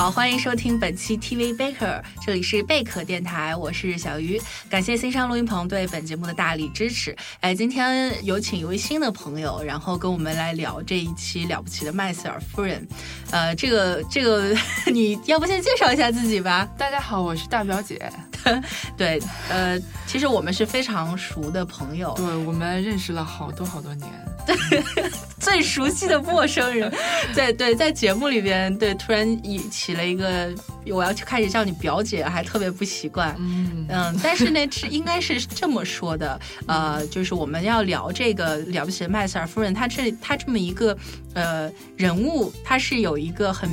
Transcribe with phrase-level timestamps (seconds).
[0.00, 4.40] 好，欢迎收听本期 TV Baker，这里是贝壳电台，我是小鱼，
[4.70, 7.14] 感谢新上录音棚对本节目的大力支持。
[7.40, 12.88] 哎，今天有请一位新的朋友，然后跟我们来聊这一期了不起的麦瑟尔夫人。
[13.30, 14.56] 呃，这个这个，
[14.90, 16.66] 你要不先介绍一下自己吧？
[16.78, 18.10] 大家好，我是大表姐。
[18.96, 24.10] 对，呃，其实我们是非常熟的朋友，对我们认识了好多好多年。
[25.38, 26.92] 最熟悉的陌生人，
[27.32, 30.52] 在对在节目里边，对突然以起了一个
[30.86, 33.34] 我要去开始叫你表姐，还特别不习惯。
[33.38, 40.96] 嗯嗯，但是呢是应该是这么说的，呃，就是我们要聊这个了不起的麦瑟尔夫人，她这她这么一个
[41.34, 43.70] 呃人物，她是有一个很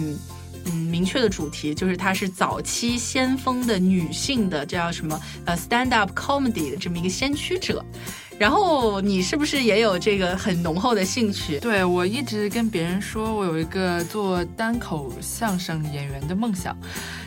[0.68, 7.84] 嗯明确的主题，就是她是早期先锋的女性的叫什么呃 stand up comedy 的这么一个先驱者。
[8.40, 11.60] 然后你是不是也有这个很浓厚的兴趣？
[11.60, 16.78] 对我一直跟别人说我有一个做单口相声演员的梦想，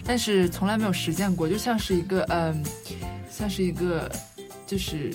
[0.05, 2.63] 但是从来没有实现过，就像是一个嗯，
[3.31, 4.11] 像是一个。
[4.71, 5.13] 就是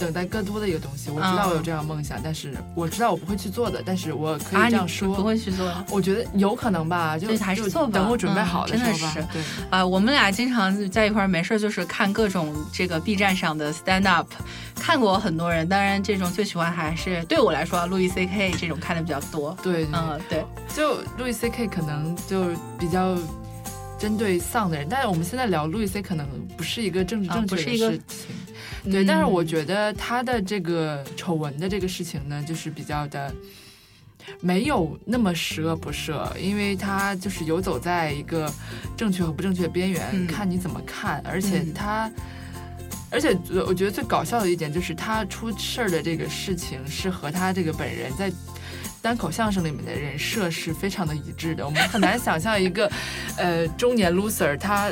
[0.00, 1.10] 等待更多的一个东西。
[1.10, 3.82] 我知道我有这样梦想，但是我知道我不会去做的。
[3.84, 5.70] 但是我可以这样说，不会去做。
[5.90, 7.92] 我觉得有可能吧，就还是做吧。
[7.92, 9.28] 等我准备好的时候吧。
[9.30, 14.32] 对啊，我们俩经常在一块儿没事就是看各种这个 B 站上的 stand up，
[14.76, 15.68] 看过很多人。
[15.68, 19.54] 当然，这种最喜欢还是对我来说，路易 C K 这种看的比较多。
[19.62, 20.42] 对，嗯，对，
[20.74, 22.46] 就路易 C K 可能就
[22.78, 23.18] 比较
[23.98, 28.02] 针对丧的人，但是我们现在聊路易 C 可能不是一个政治正确的事情。
[28.84, 33.34] 对，但是我觉得他的这个丑闻的这个事情呢，就是比较的
[34.40, 38.52] 没有那么十恶不赦，因为他就是游走在一个
[38.96, 41.22] 正确和不正确的边缘，看你怎么看。
[41.24, 42.10] 而且他，
[43.10, 48.32] 而且我觉得最搞笑的一点就是他出事儿的这个事情是和他这个本人在
[49.04, 51.62] 单口相声里面的人设是非常的一致的。
[51.62, 52.90] 我们很难想象一个
[53.36, 54.90] 呃中年 loser 他。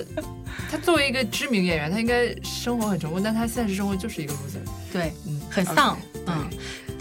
[0.71, 4.71] 他作为一个知名演员，他应该生活很成功，但他现实生活就是一个 loser。
[4.93, 6.45] 对，嗯，很丧，嗯，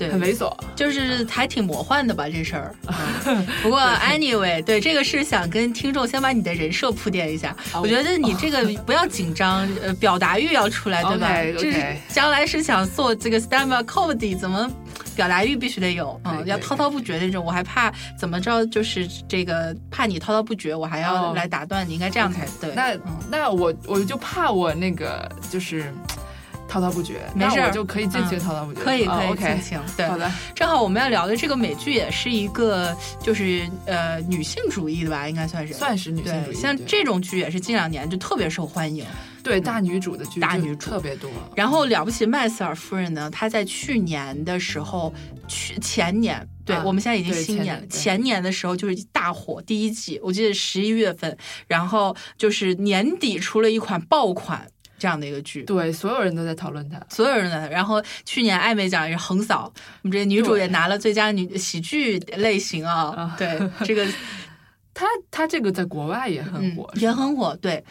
[0.02, 2.76] 对，很猥琐，就是还挺魔幻的吧这事儿。
[3.62, 7.56] 不过 anyway，对这个是想跟听众先把你的人设铺垫一下。
[7.76, 11.30] 我觉得你这个不要紧张，呃，表达欲要出来，对吧？
[11.60, 14.70] 这是将来是想做这个 stand up comedy，怎么？
[15.14, 17.44] 表达欲必须得有，嗯，要滔滔不绝那种。
[17.44, 22.74] 我还怕怎么着，就是这个怕你滔滔不绝，我还要来打断你，应该这样才对。
[22.74, 22.98] 那
[23.30, 25.94] 那我我就怕我那个就是
[26.72, 29.80] 滔滔不绝，没事，我就可以尽情滔滔不绝，可以可以尽情。
[29.98, 30.32] 对，好的。
[30.56, 36.56] 正好我们要聊的这个美剧也是一个就是呃女性主义的吧，应该算是算是女性主义。
[36.56, 39.06] 像这种剧也是近两年就特别受欢迎。
[39.44, 41.30] 对大女主的剧，大女主特别多。
[41.56, 43.28] 然后了不起麦瑟尔夫人呢？
[43.32, 45.12] 她在去年的时候，
[45.48, 47.88] 去前年，对我们现在已经新年了。
[47.88, 51.36] 前年的时候就是大火，第一季我记得十一月份，
[51.68, 54.66] 然后就是年底出了一款爆款
[55.02, 55.64] 这样的一个剧。
[55.64, 57.68] 对，所有人都在讨论它，所有人在。
[57.70, 59.74] 然后去年艾美奖也是横扫，
[60.04, 63.34] 我们这女主也拿了最佳女喜剧类型啊。
[63.36, 64.06] 对，这个
[64.94, 67.58] 她她这个在国外也很火，也很火。
[67.60, 67.84] 对。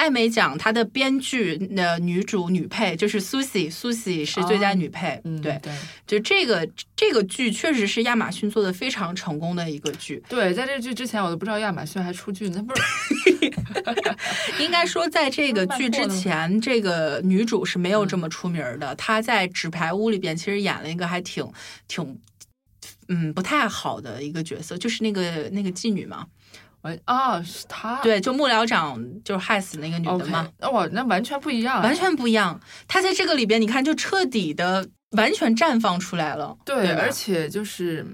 [0.00, 5.20] 艾美奖，她的编剧、呃，女主、女配就是 Susie，Susie 是最佳女配。
[5.24, 5.60] 嗯，对，
[6.06, 6.66] 就这个
[6.96, 10.22] 这个剧确实是亚马逊做的非常成功的一个剧。
[10.26, 12.82] 对，在这剧之前，我都不知道亚马逊还出剧那，不是？
[14.58, 18.94] 应该说，在这个剧之前，这个女主是没有这么出名的。
[18.94, 21.46] 她在《纸牌屋》里边其实演了一个还挺
[21.88, 22.18] 挺
[23.08, 26.26] 嗯不太好的一个角色，就是那个那个妓女嘛。
[27.04, 30.50] 啊，是他对，就幕僚长就是害死那个女的嘛。
[30.72, 32.58] 哇，那完全不一样，完全不一样。
[32.88, 36.56] 他在这个里边，你看，就彻底的完全绽放出来了。
[36.64, 38.06] 对，而且就是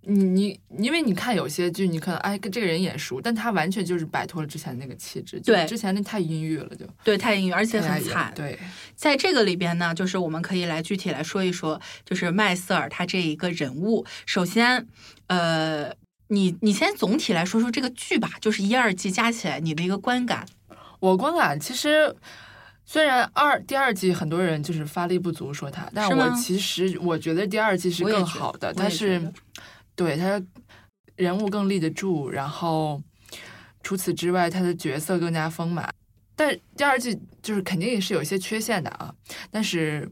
[0.00, 5.38] 你你，因为你看有些剧，你可能哎跟这个人眼熟，但他完全就是摆脱了之前那个气质。
[5.40, 8.32] 对，之前那太阴郁了，就对，太阴郁，而且很惨。
[8.34, 8.58] 对，
[8.94, 14.06] 在这个里边呢，就是我们可以来具体来说一说，就是麦瑟尔他这一个人物。
[14.24, 14.86] 首先，
[15.26, 15.92] 呃。
[16.28, 20.46] 你你先总体来说说这个剧吧，就是一二季加起来你的一个观感。
[21.00, 22.14] 我观感其实
[22.84, 29.32] 虽然二第二季很多人就是发力不足说他，但我其实我觉得第二季是更好的，但是
[29.94, 30.42] 对他
[31.16, 33.02] 人物更立得住，然后
[33.82, 35.88] 除此之外他的角色更加丰满。
[36.36, 39.14] 但第二季就是肯定也是有一些缺陷的啊，
[39.50, 40.08] 但是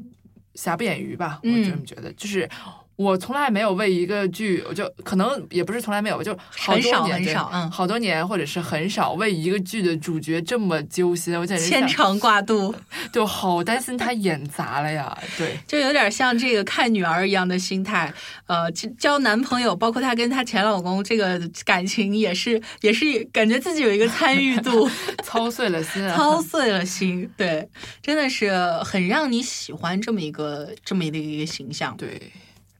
[0.54, 2.48] 瑕不掩瑜吧，我这么觉得，就是。
[2.96, 12.75] 我从来没有为一个剧，我就可能也不是从来没有，就很少很少，嗯，好多年或者是很少为一个剧的主角这么揪心，我简直牵肠挂肚，
[13.12, 15.16] 就好担心他演砸了呀。
[15.37, 18.12] 对， 就有点像这个看女儿一样的心态。
[18.46, 24.88] 呃，交男朋友，包括她跟她前老公这个感情，也是也是感觉自己有一个参与度，
[25.22, 27.31] 操碎了心，操碎了心。
[27.37, 27.69] 对，
[28.00, 31.94] 真的是很让你喜欢这么一个这么一个一个形象。
[31.96, 32.32] 对。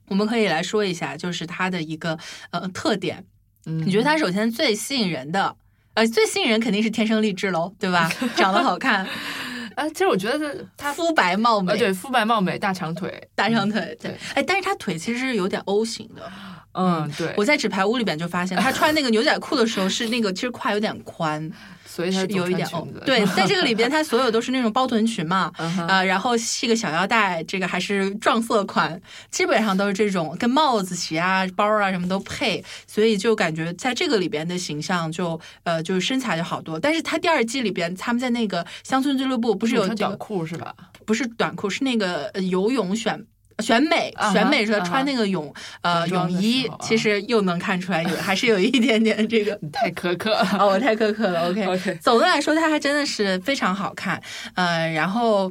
[0.09, 2.19] 我们可以来说一下，就是它的一个
[2.51, 3.25] 呃特点。
[3.67, 5.57] 嗯，你觉得它首先最吸引人的，
[5.95, 8.11] 呃，最吸引人肯定是天生丽质喽，对吧？
[8.37, 9.07] 长得好看。
[9.77, 14.17] 啊，其实我觉得他肤白貌美，对，肤白貌美，大长腿，大长腿，对。
[14.35, 16.33] 哎，但是他腿其实是有点 O 型的。
[16.73, 17.35] 嗯，对。
[17.37, 21.51] 我在纸牌屋里边就发现，他穿那个牛仔裤的时候是那个，其实胯有点宽。
[21.87, 25.51] 所以它有一点哦，对， 在这个里边，它所有都是那种包臀裙嘛，
[25.89, 29.01] 啊，然后系个小腰带，这个还是撞色款，
[29.31, 36.79] 基本上都是这种，跟帽子、鞋啊、包啊什么都配，所以就感觉在这个里边的形象就呃，就是身材就好多。
[36.79, 40.75] 但是他第二季里边，他们在那个乡村俱乐部不是有短裤是吧？
[41.05, 43.25] 不是短裤，是那个游泳选。
[43.61, 51.49] 选美，选美说穿那个泳呃泳衣，其实又能看出来有 还是有一点点这个太苛刻哦，我太苛刻了。
[51.49, 54.23] OK，总的来说，它还真的是非常好看，
[54.55, 55.51] 呃，然后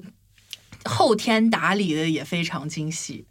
[0.83, 3.25] 后天打理的也非常精细，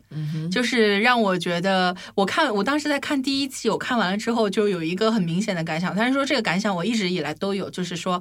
[0.50, 8.20] 就是让我觉得，我看我当时在看第一期，我看完了之后就有一个很明显的感想，但是说这个感想我一直以来都有，就是说。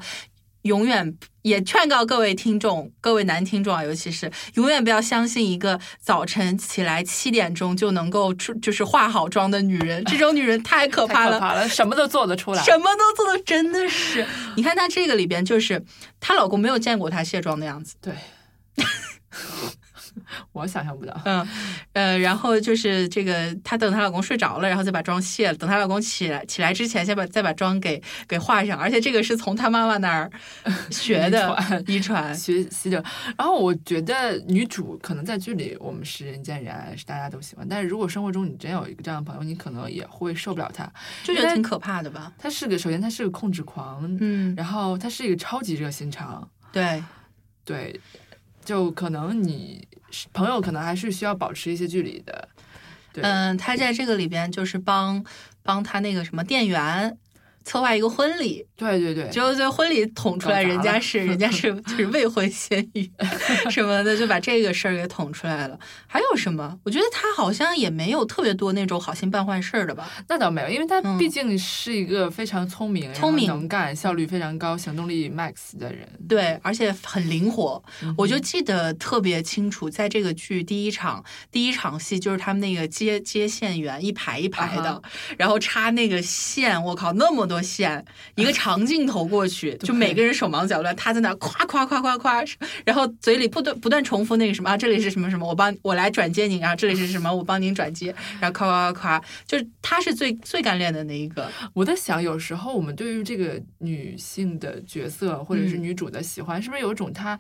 [0.64, 14.26] 永远也劝告各位听众，各位男听众啊，尤其是永远不要相信一个早晨起来七点钟就能够出就是化好妆的女人，这种女人太可怕了，可怕了，什么都做得出来， 什么都做得真的是。
[14.56, 15.86] 你看她这个里边，就是
[16.20, 18.14] 她老公没有见过她卸妆的样子，对。
[20.52, 21.48] 我想象不到，嗯，
[21.94, 25.58] 呃，然后就是这个，她等她老公睡着了，然后再把妆卸了。
[25.58, 28.78] 等她老公起来起来之前，先把再把妆给给画上。
[28.80, 30.32] 而且这个是从她妈妈那儿
[30.92, 33.04] 学的遗传学习的。
[33.38, 37.68] 然后我觉得女主可能在剧里我们是人见人爱，是大家都喜欢。
[37.68, 40.92] 但是如果生活中你真有一个这样的朋友，你可能也会受不了她，
[41.24, 42.32] 就觉得挺可怕的吧。
[42.38, 47.04] 她是个，首先她是个控制狂，嗯，然后她是一个超级热心肠，对
[47.66, 48.00] 对，
[48.64, 49.88] 就可能你。
[50.32, 52.48] 朋友可能还是需要保持一些距离的，
[53.16, 55.26] 嗯，他在这个里边就是帮
[55.64, 57.18] 帮他那个什么店员。
[57.64, 63.10] 策划一个婚礼，对对对，结果在婚礼捅出来，人家是人家是就是未婚先孕
[63.72, 65.80] 什么的，就把这个事儿给捅出来了。
[66.06, 66.78] 还有什么？
[66.84, 70.10] 我觉得他好像也没有特别多那种好心办坏事儿的吧？
[70.28, 76.08] 那倒没有，因为他毕竟是一个非常聪明、聪明、能干、效率非常高、行动力 max 的人。
[76.28, 77.82] 对，而且很灵活。
[78.18, 85.02] 我就记得特别清楚，在这个剧第一场第一场戏，就是他们那个接接线员一排一排的，
[85.38, 87.53] 然后插那个线，我靠，那么多。
[87.54, 88.04] 多线
[88.36, 92.44] 一个长镜头过去，就每个人手忙脚乱，他在那夸夸夸夸夸，
[92.84, 101.48] 然后嘴里不断不断重复那个什么啊，这里是什么什么，我帮我来转接您啊，这里是什么，我帮您转接，然后夸夸夸夸，就是他是最最干练的那一个。
[101.74, 107.38] 我在想，有时候我们对于这个女性的角色或者是女主的喜欢，是不是有一种她？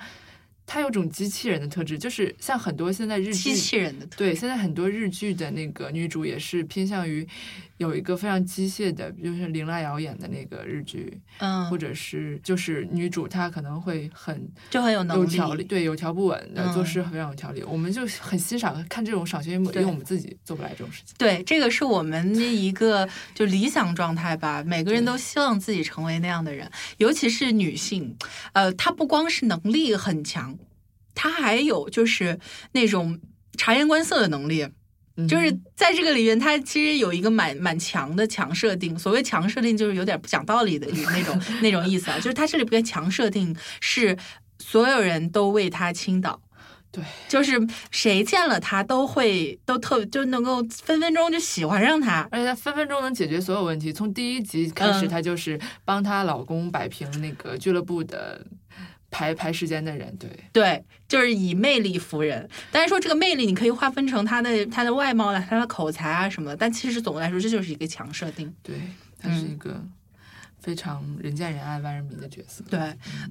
[0.65, 7.27] 他有种机器人的特质，就是像很多现在日剧，机器人的对，现在很多日剧的那个女主也是偏向于
[7.77, 21.13] 有一个非常机械的，比如说林濑遥演的那个日剧，嗯，或者是就是女主她可能会很就很有能力，有条理，对，有条不紊的做事非常有条理，我们就很欣赏看这种赏心悦目，因为我们自己做不来这种事情。
[21.17, 28.15] 对，这个是我们的一个 就理想状态吧，每个人都希望自己成为那样的人，尤其是女性，
[28.53, 30.52] 呃，她不光是能力很强。
[31.15, 32.39] 他还有就是
[32.71, 33.19] 那种
[33.57, 34.67] 察言观色的能力，
[35.29, 38.97] 就是在这个里面，他其实有一个蛮蛮强的强设定。
[38.97, 42.17] 所谓强设定，就是有点不讲道理的那种 那种意思啊。
[42.17, 44.17] 就是他这里边强设定是
[44.57, 46.41] 所有人都为他倾倒，
[46.91, 53.93] 对，就是谁见了他都会都特就能够分分钟就喜欢上他，而且他分分钟能解决所有问题。
[53.93, 58.43] 从第一集开始，他就是帮她老公摆平那个俱乐部的。
[59.13, 62.49] 排排时间的人，对对，就是以魅力服人。
[62.71, 66.57] 但是说这个魅力，你可以划分成他的他的外貌啊，他的口才啊什么的。
[66.57, 68.51] 但其实总的来说，这就是一个强设定。
[68.63, 68.75] 对，
[69.19, 69.79] 他是一个
[70.59, 72.63] 非常人见人爱、万人迷的角色。
[72.67, 72.79] 对，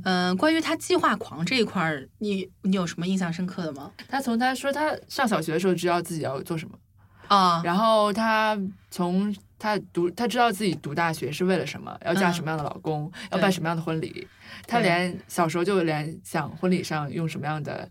[0.05, 3.91] 嗯，关于他计划狂这一块儿，你你有什么印象深刻的吗？
[4.09, 6.79] 他从他说他上小学的时候知道自己要做什么
[7.27, 8.57] 啊，然后他
[8.91, 14.27] 从他读她知道自己读大学是为了什么，要嫁什么样的老公，要办什么样的婚礼。
[14.67, 17.89] 她连小时候就连想婚礼上用什么样的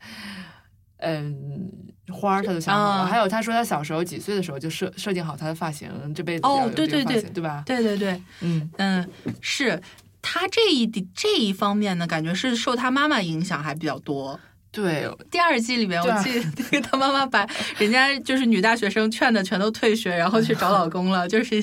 [0.98, 1.72] 嗯，
[2.12, 3.06] 花儿她都想好了。
[3.06, 7.64] 还有她说她小时候几岁的时候就设设定好她的发型，这辈子要有这个发型，对吧？
[7.66, 9.10] 对对对，嗯嗯，
[9.40, 9.82] 是
[10.22, 10.86] 她这一
[11.16, 14.38] 这一方面呢，感觉是受她妈妈影响还比较多。
[14.72, 17.46] 对，第二季里面，我记得那个他妈妈把
[17.78, 21.28] 人家就是女大学生劝的全都退学，然后去找老公了。
[21.28, 21.62] 就是，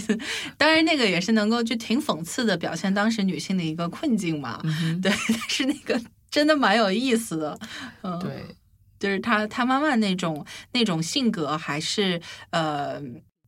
[0.59, 4.61] 当然那个也是能够就挺讽刺的表现当时女性的一个困境嘛。
[5.01, 5.99] 对，但是那个
[6.31, 7.59] 真的蛮有意思的。
[8.03, 8.45] 嗯，对，
[8.99, 13.01] 就是他他妈妈那种那种性格，还是呃，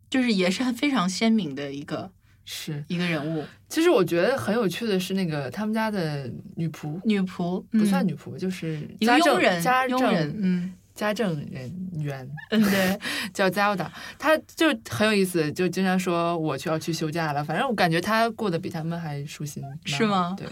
[0.09, 2.11] 就是也是很非常鲜明的一个。
[2.47, 3.45] 是一个人物。
[3.71, 10.75] 其实我觉得很有趣的是，那个他们家的女仆，女仆不算女仆，就是家政家政，嗯。
[10.93, 12.99] 家政人员，嗯，对，
[13.33, 13.87] 叫 Zelda，
[14.19, 17.43] 他就很有意思，就经常说我就要去休假了。
[17.43, 20.35] 反正我感觉他过得比他们还舒心，是吗？
[20.37, 20.47] 对，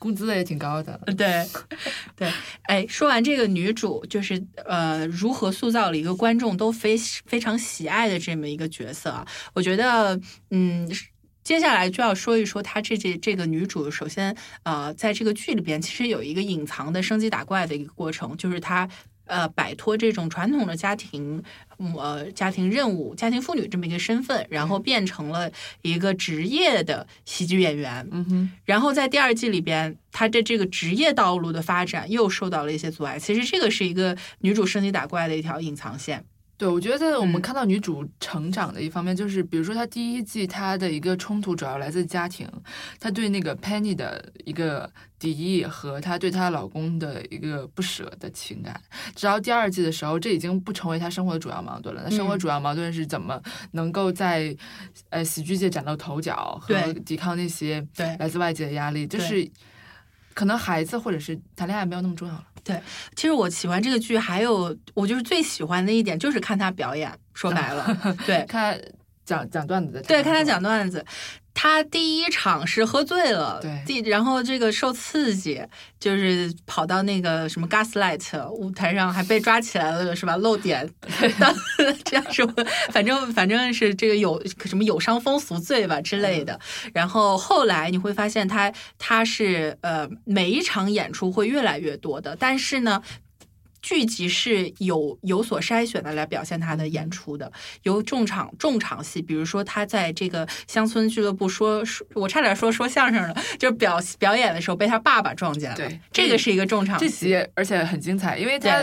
[0.00, 0.98] 工资也挺高的。
[1.16, 1.46] 对，
[2.16, 2.28] 对，
[2.62, 9.24] 哎，说完这个女主，就是呃，如何塑造了一个观众都非非常喜爱的这么一个角色啊？
[9.54, 10.18] 我觉得，
[10.50, 10.90] 嗯，
[11.42, 18.88] 接下来就要说一说她这这这个女主，首先，呃，在这个剧里边，其实有一个隐藏的升级打怪的一个过程，就是她。
[19.24, 21.42] 呃，摆脱这种传统的家庭，
[21.96, 28.06] 呃，家庭任务、家庭妇女这么一个身份，然后变成了一个职业的喜剧演员。
[28.10, 28.50] 嗯哼。
[28.64, 33.16] 然后在第二季里边，她的这个职业道路的发展又受到了一些阻碍。
[33.16, 36.22] 其实这个是一个女主升级打怪的一条隐藏线。
[36.62, 42.48] 对，我觉得我们看到女主成长的一方面，就是比如说她第一季她的一个冲突主要来自家庭，
[43.00, 44.88] 她对那个 Penny 的一个
[45.18, 48.80] 敌意和她对她老公的一个不舍的情感。
[49.16, 52.02] 直到第二季的时候，这已经不成为她生活的主要矛盾了。
[52.04, 53.42] 那生活主要矛盾是怎么
[53.72, 54.56] 能够在
[55.10, 57.84] 呃喜剧界崭露头角和抵抗那些
[58.20, 59.04] 来自外界的压力？
[59.04, 59.50] 就是
[60.32, 62.44] 可能孩子或者是谈恋爱没有那么重要了。
[62.64, 62.80] 对，
[63.16, 67.12] 其实我喜欢这个剧，还有我就是最喜欢的一点就是看他表演。
[67.34, 68.78] 说白了，对，看
[69.24, 71.04] 讲讲段子的，对，看他讲段子。
[71.54, 75.62] 他第一场是喝醉了，对，第然后这个受刺激，
[76.00, 80.34] 就是跑到那个什么 Gaslight 舞台上，还被抓起来了，是吧？
[80.38, 80.88] 漏点，
[82.04, 82.50] 这样说，
[82.90, 86.58] 反正反正是这个有什么有伤风俗罪吧之类的。
[86.94, 93.02] 然后后来你会发现，他他是呃每一场演出会越来越多的，但是呢。
[93.82, 108.82] 剧集是有有所筛选的来表现他的演出的，有重场重场戏，比如说他在这个乡村俱乐部说说，我差点说说相声了，就是表表演的时候被他爸爸撞见了，对，这个是一个重场戏，这集而且很精彩，因为他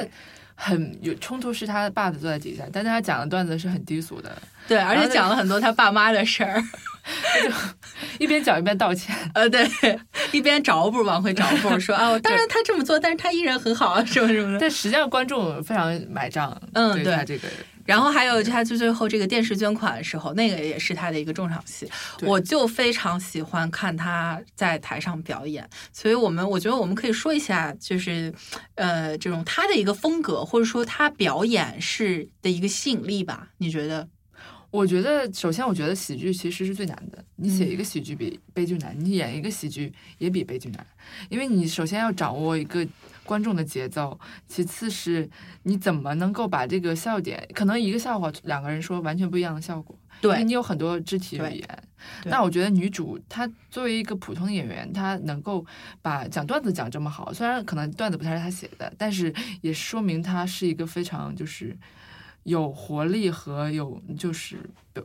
[0.62, 4.30] 很有冲突，是他爸爸坐在底下，但是他讲的段子是很低俗的，
[4.68, 6.62] 对，而且讲了很多他爸妈的事儿。
[7.42, 7.50] 就
[8.20, 9.68] 一边讲一边道歉， 呃，对，
[10.32, 14.60] 一边找补往回找补，说 啊，当然他这么做，但是他依然很好啊，什么什么的。
[14.60, 17.48] 但实际上观众非常买账，嗯，对这个。
[17.90, 21.90] 然后还有他最最后这个电视捐款的时候，那个也是他的一个重场戏，
[22.22, 25.68] 我就非常喜欢看他在台上表演。
[25.92, 28.32] 所以我们我觉得我们可以说一下，就是
[28.76, 33.48] 呃，这种他的一个风格，或者说他表演是的一个吸引力吧？
[33.58, 34.08] 你觉得？
[34.72, 37.26] 我觉得，首先，我觉得喜剧其实是最难的。
[37.38, 40.86] 你写一个喜剧比悲剧难，你演一个喜剧也比悲剧难，
[41.28, 42.88] 因为你首先要掌握一个
[43.30, 45.30] 观众的节奏，其次是
[45.62, 51.84] 你怎么能够把这个笑点，可能一个笑话两个人说完全不一样的效果，对你有很多肢体语言。
[52.26, 55.64] 那我觉得女主她作为一个普通的演员，她能够
[56.02, 59.32] 把讲段子讲这么好，虽然可能段子不太是她写的，但是
[59.62, 61.78] 也说明她是一个非常就是。
[62.44, 64.58] 有活力和有就是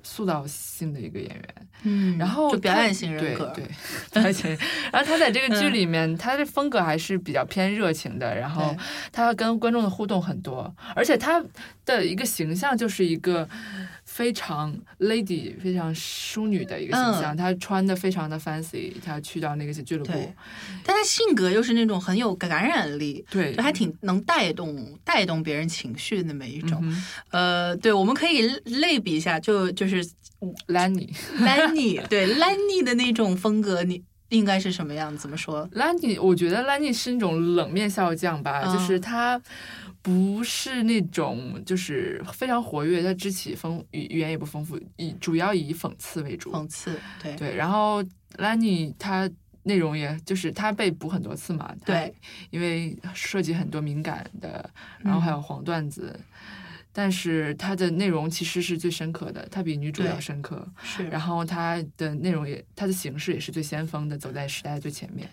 [0.03, 3.65] 塑造性的一个演员，嗯，然后就表演型人格，对，
[4.23, 4.57] 而且，
[4.93, 8.75] 然后他在这个剧里面，他的风格还是比较偏热情的，然后
[9.13, 11.43] 他跟观众的互动很多，而且他
[11.85, 13.49] 的一个形象就是一个。
[14.15, 20.13] 非常 lady，非常淑女的一个形象，她穿的非常的 fancy，她去到那个俱乐部，
[20.85, 26.81] 但她性格又是那种很有感染力，对，就还挺能带动带动别人情绪的那么一种。
[27.33, 30.07] 呃，对，我们可以类比一下，就就是
[30.69, 35.19] Lanny，Lanny， 对 Lanny 的那种风格，你应该是什么样？
[35.19, 39.43] 怎么说？Lanny，我觉得 Lanny 是那种冷面笑匠吧，就是他。
[40.05, 46.53] 不是那种，就是非常活跃，他肢体丰语语言也不丰富，以主要以讽刺为主。
[46.53, 47.57] 讽刺，对对。
[47.57, 48.05] 然后
[48.37, 49.27] Lanny 他
[49.63, 52.15] 内容也就是他被捕很多次嘛，对，
[52.51, 54.69] 因为涉及很多敏感的，
[54.99, 56.21] 然后还有黄段子，
[56.97, 60.67] 但是它的内容其实是最深刻的，它比女主要深刻。
[60.81, 65.29] 是，然后它的内容也，它的形式也是最先锋的，走在时代最前面。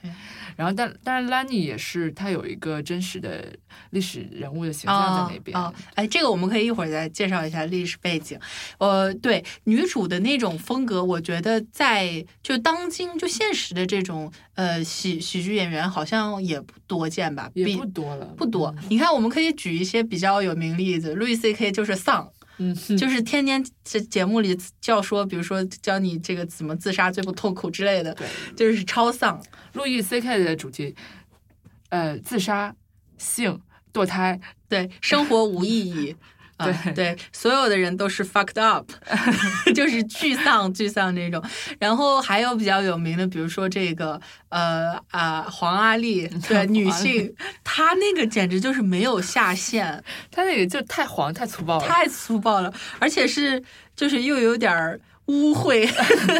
[0.55, 3.53] 然后，但当然，兰妮也是，它有一个真实的
[3.91, 5.55] 历史人物的形象在那边。
[5.55, 8.39] 哦，哎，这个我们可以一会儿再介绍一下历史背景。
[8.79, 17.51] 呃，对，女主的那种风格，我觉得在就当今就现实的这种呃喜喜剧演员好像也不多见吧？
[17.53, 18.73] 也不多了，不多。
[18.89, 22.31] 你看，我们可以举一些比较有名例子，路易 C K 就是丧。
[22.57, 29.41] 嗯，就是天天在节目里教说，比如说教你这个怎么自杀最不痛苦之类的，对，就是超丧。
[29.73, 30.93] 路易 C K 的主题，
[31.89, 32.75] 呃，自杀、
[33.17, 33.59] 性、
[33.91, 34.39] 堕胎，
[34.69, 36.15] 对，生活无意义。
[36.65, 38.89] 对对，所有的人都是 fucked up，
[39.75, 41.43] 就是沮丧沮丧那种。
[41.79, 53.61] 然后还有比较有名的，比如说这个呃啊黄阿丽， 对女性，她那个简直就是没有下限， 她那个就太黄太粗暴了，太粗暴了，而且是
[53.95, 54.99] 就是又有点儿。
[55.27, 55.89] 污秽，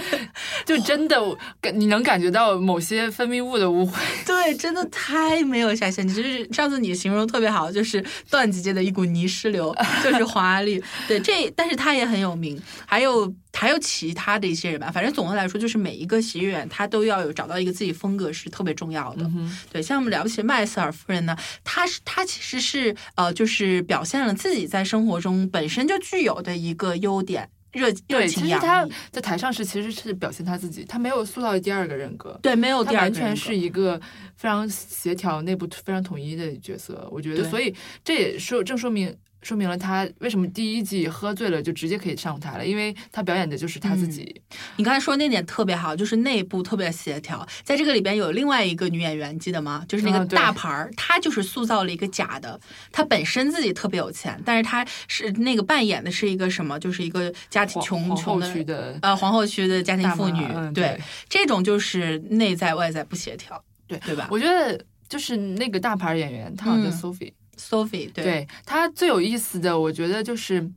[0.66, 1.18] 就真的
[1.62, 3.94] 感你能感觉到某些分泌物的污秽。
[4.26, 6.06] 对，真的太没有下限。
[6.08, 9.74] 就是上次你形容特别好，就是段子界的一股泥石流，
[10.04, 10.82] 就是黄阿丽。
[11.08, 12.62] 对，这但是他也很有名。
[12.86, 14.92] 还有还有其他的一些人吧。
[14.92, 19.30] 反正总的来说，就是每一个喜剧演员他都要有找到一个自己风格是特别重要的。
[19.72, 27.50] 对，像我们了不起麦瑟尔夫人呢，她是她其实是呃，就是表现了自己在生活中本身就具有的一个优点。
[27.72, 32.38] 热热情其实他在台上是其实是表现他自己，他没有塑造第二个人格。
[32.42, 34.00] 对，没有第二个完全是一个
[34.36, 37.08] 非常协调、内部非常统一的角色。
[37.12, 37.74] 我觉得，所以
[38.04, 39.16] 这也说正说明。
[39.42, 44.42] 说明了他为什么第一季喝醉了就直接可以上舞台了，因为他表演的就是他自己。
[44.76, 47.48] 你刚才说那点特别好，就是内部特别协调。
[47.64, 49.84] 在这个里边有另外一个女演员，记得吗？
[49.88, 52.60] 就是那个大牌儿，她就是塑造了一个假的。
[52.92, 56.80] 她本身自己特别有钱，但是她是那个扮演的是一个什么？
[56.80, 60.46] 就是一个家庭穷穷的呃皇后区的家庭妇女。
[60.74, 64.28] 对，这种就是内在外在不协调，对对吧？
[64.30, 64.80] 我觉得
[65.10, 67.34] 就是那个大牌演员，她好像叫 Sophie。
[67.58, 70.72] Sophie，对他最有意思的，我觉得就是，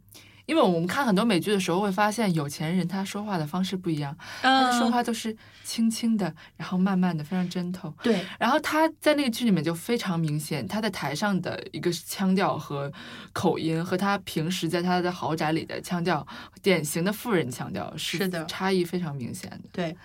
[0.47, 7.95] 因为我们看很多美剧的时候会发现，有钱人他说话的方式不一样，他的说话都是轻轻的，然后慢慢的，非常 gentle。
[8.03, 12.93] 对，然后他在那个剧里面就非常明显，他在台上的一个腔调和
[13.33, 16.27] 口音，和他平时在他的豪宅里的腔调，
[16.61, 19.61] 典型的富人腔调是的，差异非常明显的。
[19.73, 19.97] 对。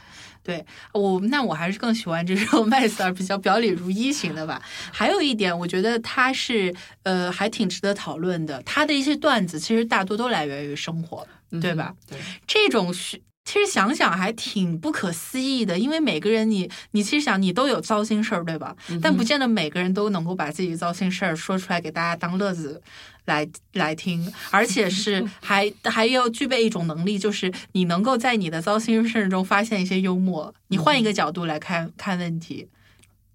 [0.50, 4.60] 对我，那我还是更喜欢这种 麦瑟尔比较表里如一型的吧。
[4.92, 8.60] 还有一点，我觉得他是呃，还挺值得讨论的。
[8.64, 11.28] 他的一些段子其实大多都来源于生活，
[11.62, 11.94] 对吧？
[12.10, 18.76] 对，这种是其实想想还挺不可思议的，因为每个人你你其实想你都有糟心事儿，对吧？
[19.02, 22.80] 但不见得每个人都能够把自己糟心事儿说出来给大家当乐子。
[23.26, 32.68] 来来听，而且是 还还要具备一种能力，就是你能够在你的糟心事中发现一些幽默，你换一个角度来看看问题，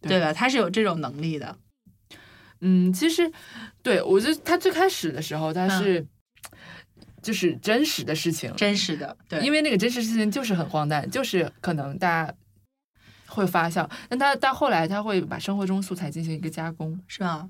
[0.00, 0.32] 对吧？
[0.32, 1.56] 他是有这种能力的。
[2.60, 3.30] 嗯，其实
[3.82, 6.04] 对我觉得他最开始的时候，他是
[7.24, 12.34] 就是真实的事情，真实的，对，因为那个真实事情就是很荒诞，就是可能大家
[13.26, 17.48] 会发笑，但他到后来他会把生活中素材进行一个加工，是吧？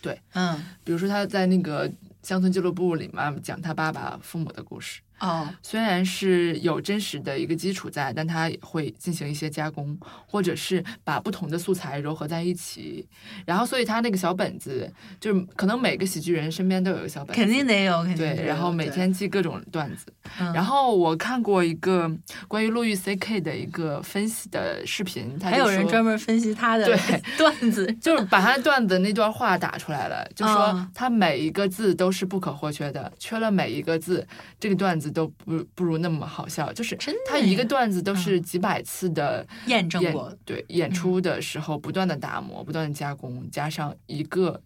[0.00, 1.88] 对，嗯，比如说他在那个
[2.22, 5.02] 乡村俱乐部里嘛，讲他爸爸、父母的故事。
[5.20, 13.06] 哦，虽然是有真实的一个基础在，但它也会进行一些加工，或者是把不同的素材糅合在一起。
[13.44, 18.46] 然后，所以他那个小本子，就是可能每个喜剧人身边都有一个小本子，肯定得有，肯定对。
[18.46, 20.06] 然后每天记各种段子。
[20.54, 22.10] 然后我看过一个
[22.48, 26.96] 关于路易 C K 的一个分析的视频，还有人专门分析他的对
[27.36, 34.26] 段子，就是把他段子那段话打出来了，就说他每一个字都是不可或缺的，缺了每一个字，
[34.58, 35.09] 这个段子。
[35.10, 36.96] 都不不如那么好笑，就是
[37.26, 44.60] 他一个段子都是几百次的验证过，对演出的时候不断的打磨，不断的加工，加上一个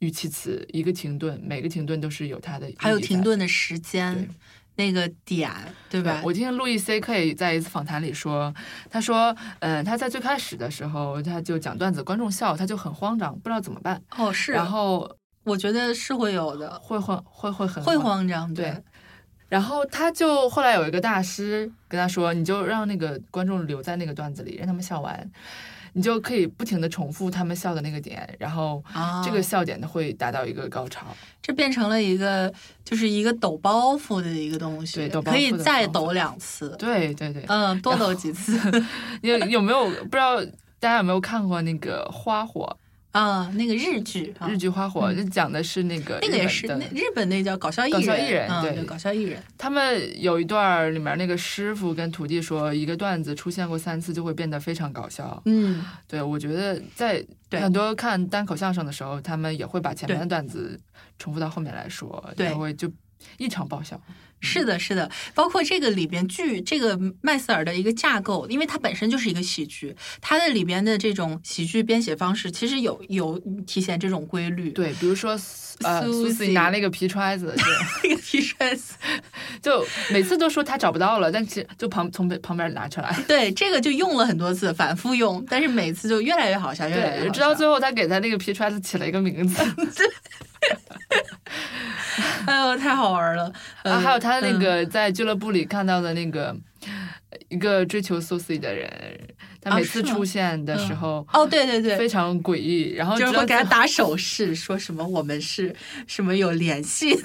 [0.00, 4.28] 语气词，一个停顿，每个停顿都是有它的，还有停顿的时间，
[4.76, 5.50] 那个点，
[5.88, 6.20] 对吧？
[6.22, 8.54] 我听路易 C K 在一次访谈里说，
[8.90, 14.02] 他说，嗯，他在最开始的时候，他就讲段子，观众笑，他就很慌张，不知道怎么办。
[14.18, 14.52] 哦，是。
[14.52, 18.82] 然后我觉得是会有的，会慌，会会很会慌张，对。
[19.48, 25.30] 然后他就后来有一个大师跟他说：“你就让那个观众留在那个段子里，让他们笑完，
[25.92, 28.82] 你就可以不停的重复他们笑的那个点，然后
[29.24, 31.06] 这个笑点会达到一个高潮。
[31.40, 32.52] 这变成了一个
[32.84, 38.58] 就是一个抖包袱的一个东西，对，可以再抖两次，对对对，嗯，多抖几次。
[39.22, 40.44] 有有没有不知道
[40.80, 42.76] 大家有没有看过那个花火？”
[43.16, 48.84] 啊，那个日剧，日剧花火就讲的是那个那个也是那日本那叫搞笑艺人搞笑艺人，对。
[48.84, 49.42] 搞笑艺人。
[49.56, 55.42] 他们有一段里面那个师傅跟徒弟说，一个段子出现过三次就会变得非常搞笑。
[55.46, 60.78] 嗯，对，我觉得在很多看单口相声的时候，他们也会把前面的段子
[61.18, 62.86] 重复到后面来说，对，会就
[63.38, 64.00] 异常爆笑。
[64.38, 74.70] 是的，是的，包括这个里边剧，这个麦瑟尔的一个架构，因为它本身就是一个喜剧，它的里边的这种喜剧编写方式，其实有有体现这种规律。
[74.70, 75.30] 对，比如说
[75.82, 77.54] 呃，苏西拿那个皮揣子，
[78.04, 78.94] 那个皮揣子，
[79.62, 83.18] 就每次都说他找不到了，但其实就旁从旁边拿出来。
[83.26, 89.64] 对，这个就用了很多次，反复用，但是每次就越来越好笑，越来越直到最后他给他那个皮揣子起了一个名字。
[92.46, 93.52] 哎呦，太好玩了！
[93.82, 96.56] 啊，还有他那个在俱乐部里看到的那个
[97.48, 98.88] 一个追求 Susie 的人，
[99.60, 105.74] 他每次出现的时候，哦，对对对，非常诡异，然后就是会给他打手势，说什么我们是
[106.06, 107.16] 什么有联系。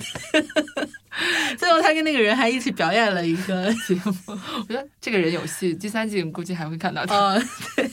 [1.57, 4.15] 最后，他跟那个人还一起表演了一个节目。
[4.57, 7.13] 我觉得这个人有戏，第三季估计还会看到他。
[7.13, 7.41] 哦，
[7.75, 7.90] 对，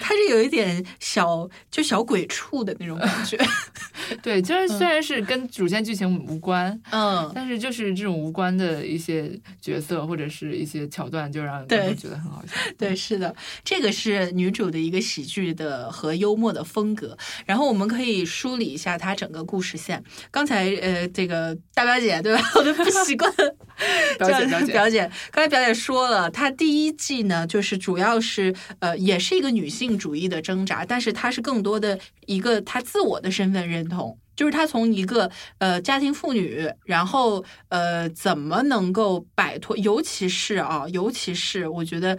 [0.00, 3.38] 他是有一点小就小鬼畜的那种感觉。
[4.22, 12.52] 对，就是虽然是跟主线剧情无关，嗯，但是就是这种无关的一些角色或者是一些桥段，就让人觉得很好笑。
[12.76, 17.16] 对，是的，这个是女主的一个喜剧的和幽默的风格。
[17.46, 20.02] 然后我们可以梳理一下她整个故事线。
[20.30, 22.42] 刚才呃，这个大表姐对吧？
[22.56, 23.32] 我都不习惯。
[24.18, 42.16] 表姐，表姐，表姐，刚才表姐说了，她第一季呢，就是主要是呃，也是一个女性主义的挣扎，但是她是更多的一个她自我的身份认同，就是她从一个呃家庭妇女，然后呃怎么能够摆脱，尤其是啊，尤其是我觉得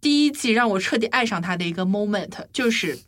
[0.00, 2.98] 第一季让我彻底爱上她的一个 moment，就是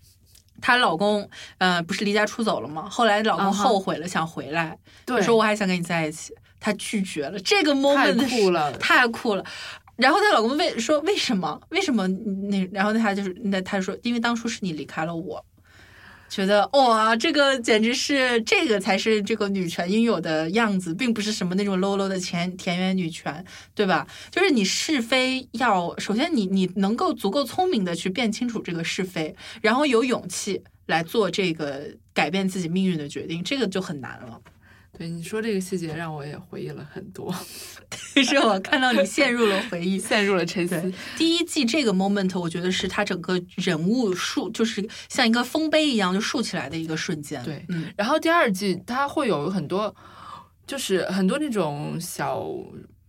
[0.61, 2.88] 她老公呃不是离家出走了吗？
[2.88, 4.79] 后来老公后悔了，想回来，
[5.23, 6.33] 说我还想跟你在一起。
[6.62, 9.44] 她拒绝了这个 moment，太酷了，太酷了。
[9.96, 11.61] 然后她老公为说为什么？
[11.70, 12.64] 为什么那？
[12.72, 15.44] 然后她就是那她说，因为当初是你离开了我，
[16.29, 23.44] 觉得哇，这个简直是这个才是这个女权应有的样子，并不是什么那种 low low 的田田园女权，
[23.75, 24.07] 对吧？
[24.31, 34.40] 就是你是非要首先你你能够足够聪明的去辨清楚这个是非，然后有勇气来做这个改变自己命运的决定，这个就很难了。
[34.96, 37.35] 对你说这个细节，让我也回忆了很多。
[38.22, 40.92] 是我看到你陷入了回忆， 陷入了沉思。
[41.16, 47.42] 第一季这个 moment，我觉得是他整个人物竖，就是像一个丰碑一样就竖起来的一个瞬间。
[47.42, 47.92] 对，嗯。
[47.96, 49.94] 然后第二季它会有很多，
[50.66, 52.46] 就是很多那种小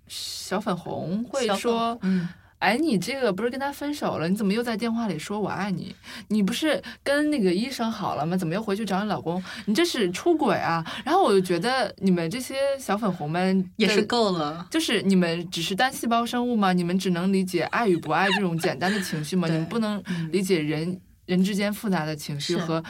[0.08, 2.30] 小粉红会说，嗯。
[2.64, 4.30] 哎，你这个不是跟他分手了？
[4.30, 5.94] 你怎么又在电话里说我爱你？
[6.30, 8.38] 你不是跟那个医生好了吗？
[8.38, 9.44] 怎么又回去找你老公？
[9.66, 10.82] 你这是出轨啊！
[11.04, 16.72] 然后我就觉得你们这些小粉红们也是够了，就是你们只是单细胞生物吗？
[16.72, 19.46] 你们只能理解爱与不爱这种简单的情绪吗？
[19.52, 22.82] 你们不能理解人人之间复杂的情绪和，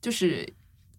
[0.00, 0.50] 就是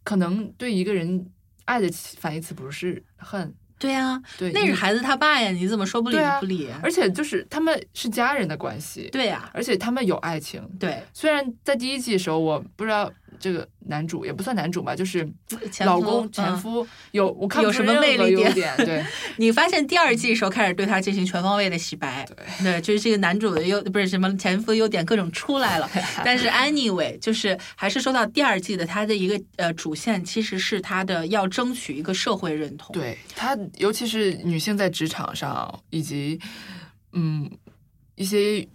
[0.04, 1.32] 可能对一个人
[1.66, 1.90] 爱的
[2.20, 3.52] 反义词不是恨。
[3.80, 4.22] 对呀，
[4.54, 6.70] 那是孩子他爸呀，你怎么说不理不理？
[6.84, 11.02] 而且就是他们是家人的关系，对呀，而且他们有爱情，对。
[11.14, 13.12] 虽然在第一季的时候，我不知道。
[13.40, 15.28] 这个男主也不算男主吧，就是
[15.86, 18.76] 老公前夫有我看有什么魅力点？
[18.78, 19.04] 对，
[19.38, 22.28] 你发现第二季的时候开始对他进行全方位的洗白，
[22.62, 25.90] 对，就是这个男主的优不是什么前夫优点各种出来了。
[26.24, 32.94] 但是 anyway，就是还是说到第二季的他的一个呃主线，其实是他的要争取一个社会认同。
[32.94, 36.40] 对他，尤其是女性在职场上以及
[37.14, 37.50] 嗯。
[38.20, 38.68] 一些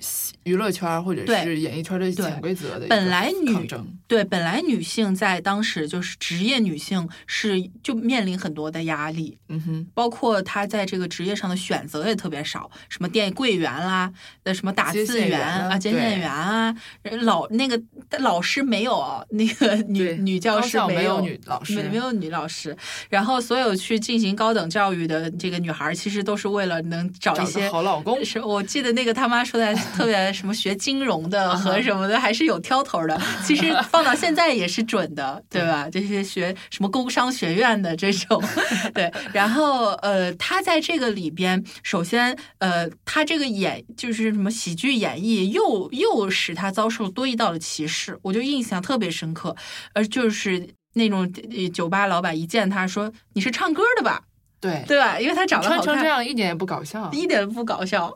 [0.44, 3.68] 娱乐圈或者是演艺圈的潜规则的本来女
[4.08, 14.10] 对本来女性在当时就是职业女性是就面临很多的压力，嗯哼，包括她在这个职业上的选择也特别少，什么店柜员啦，
[14.44, 16.74] 那什么打字员啊、接线员啊，
[17.20, 17.78] 老那个
[18.20, 22.74] 老师没有那个女女教师没有女老师没有女老师，
[23.10, 28.24] 然后所有去进行高等教育的这个女孩其实都是为了能找一些好老公。
[28.24, 29.33] 是我记得那个他们。
[29.34, 35.88] 妈说的特别什么学金融的 和什么的还是有挑头的，其实放到现在也是准的， 对吧？
[35.90, 38.42] 这些学什么工商学院的这种，
[38.94, 39.12] 对。
[39.32, 49.56] 然后呃，他在这个里边，首先呃，他这个演就是什么喜剧演绎，又又使他遭受多一道的歧视，我就印象特别深刻。
[49.94, 51.30] 呃，就是那种
[51.72, 54.22] 酒吧老板一见他说：“你是唱歌的吧？”
[54.60, 55.20] 对对吧？
[55.20, 58.10] 因为他长得好看，穿成这样一点也不搞笑，一点不搞笑。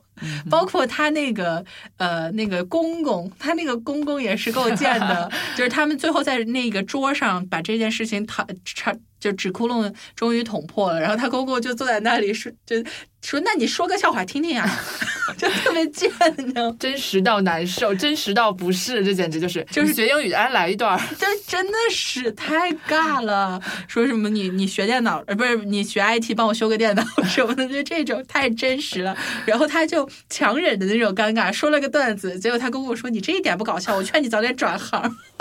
[0.50, 1.64] 包括他那个
[1.96, 8.92] 呃那个公公，他那个公公也是够贱的， 就是他们最后在那个桌上把这件事情讨吵。
[9.20, 12.76] 就纸窟窿终于捅破了，然后他公公就坐在那里说，就
[13.20, 14.64] 说：“那你说个笑话听听啊！”
[15.36, 23.60] 就特别贱，你知道真实到难受，真实到不是，这简直就是就是学英语，哎，来一段，这真的是太尬了。
[23.88, 29.16] 说什么你你学电脑，呃，不是你学 IT，帮我修个电脑 什么的，就这种太真实了。
[29.44, 35.16] 然后他就强忍的那种尴尬，说了个段子，结果他跟我说：“你这一点不搞笑，我劝你早点转行。”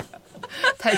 [0.78, 0.94] 太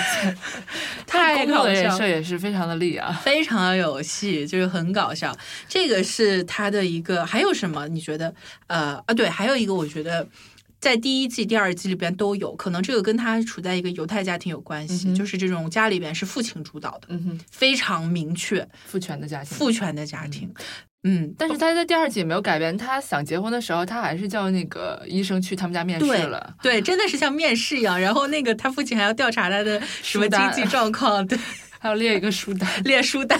[1.05, 5.35] 太搞笑，这也是非常的厉啊，非常有戏，就是很搞笑。
[5.67, 7.85] 这个是他的一个，还有什么？
[7.89, 8.33] 你觉得？
[8.67, 10.25] 呃啊，对，还有一个，我觉得
[10.79, 20.49] 在第一季、第二季里边都有可能，这个跟他处在一个犹太家庭有关系，就是这种家里边是父亲主导的，嗯哼，非常明确，父权的家庭，父权的家庭。
[20.57, 20.63] 嗯，
[21.37, 22.77] 但是他在第二季也没有改变。
[22.77, 26.53] 他想结婚的时候，他还是叫那个医生去他们家面试了。
[26.61, 27.99] 对，真的是像面试一样。
[27.99, 31.37] 然后那个他父亲还要调查他的什么经济状况，对，
[31.79, 33.39] 还要列一个书单， 列书单。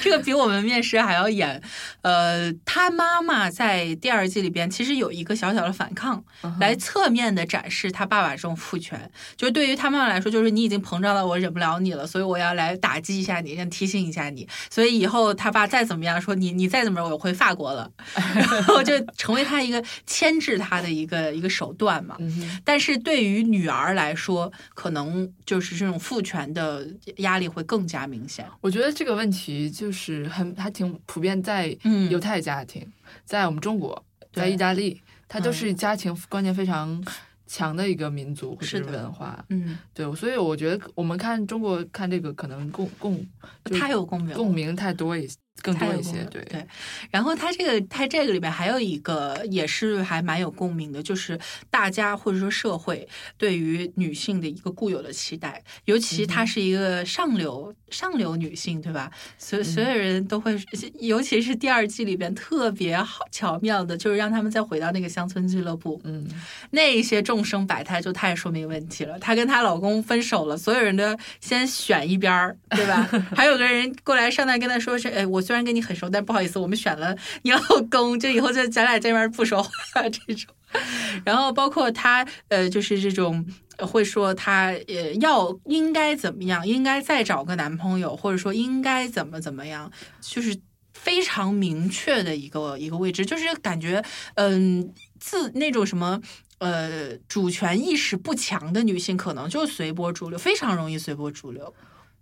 [0.00, 1.60] 这个比我们面试还要演。
[2.02, 6.22] 呃，他妈妈在第二季里边其实有一个小小的反抗，
[6.60, 9.10] 来侧面的展示他爸爸这种父权。
[9.36, 14.46] 就是对于他妈妈来说，就是你已经膨胀到我忍不了你了，所以我要来打击一下你，提醒一下你。
[14.70, 22.16] 所以以后他爸再怎么样说你，你再怎么我回法国了， 然后就成为他一个牵制他的一个一个手段嘛。
[22.64, 28.46] 但是对于女儿来说，可能就是这种父权的压力会更加明显。
[28.60, 31.76] 我觉得这个问题就是很还挺普遍在。
[32.10, 32.86] 犹太家庭
[33.24, 37.02] 在我们中国，在意大利，它都是家庭观念非常
[37.46, 39.44] 强的一个民族或者文化。
[39.48, 43.26] 嗯，对，所以我觉得我们看中国看这个，可能共共
[43.64, 45.36] 太有共鸣，共鸣太多一些。
[45.62, 46.66] 更多一些，对对。
[47.10, 51.38] 然后他这个他这个里面还有一个也是还蛮有共鸣的，就是
[51.70, 59.10] 大家或者说社会对于女性的一个固有的期待，尤其她是一个上流上流女性，对吧？
[59.38, 60.58] 所所有人都会，
[60.98, 66.26] 尤其是第二季里边特别好巧妙的，就是让他们再回到那个乡村俱乐部，嗯，
[66.72, 69.18] 那些众生百态就太说明问题了。
[69.18, 73.08] 她跟她老公分手了，所有人都先选一边儿，对吧？
[73.34, 75.43] 还有个人过来上来跟她说是，哎，我。
[75.44, 79.70] 虽然跟你很熟，但不好意思，我们选了你老公，就以后就咱俩这边不说话
[80.08, 80.52] 这种。
[81.24, 83.46] 然后包括他，呃，就是这种
[83.78, 89.88] 会说他呃要应该怎么样，应该再找个男朋友，或者说应该怎么怎么样，
[90.20, 90.58] 就是
[90.92, 94.04] 非常明确的一个一个位置，就是感觉
[94.34, 96.20] 嗯自那种什么
[96.58, 101.72] 呃主权意识不强的女性，可能就随波逐流，非常容易随波逐流。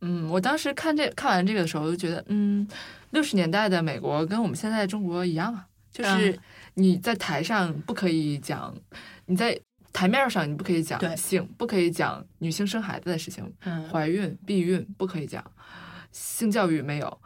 [0.02, 2.68] 嗯，我当时看这看完这个的时候，就觉得嗯。
[3.12, 6.38] 六十年代的美国跟我们现在中国一样啊，就是
[6.74, 8.74] 你在台上不可以讲，
[9.26, 9.58] 你在
[9.92, 13.44] 台面上你不可以讲性，不可以讲女性生孩子的事情，
[13.90, 15.44] 怀孕、避孕不可以讲，
[16.10, 17.18] 性教育没有。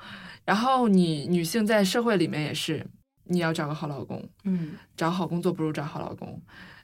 [0.44, 2.84] 然后你女性在社会里面也是，
[3.24, 6.42] 你要找个好老公，嗯，找好工作不如找好老公，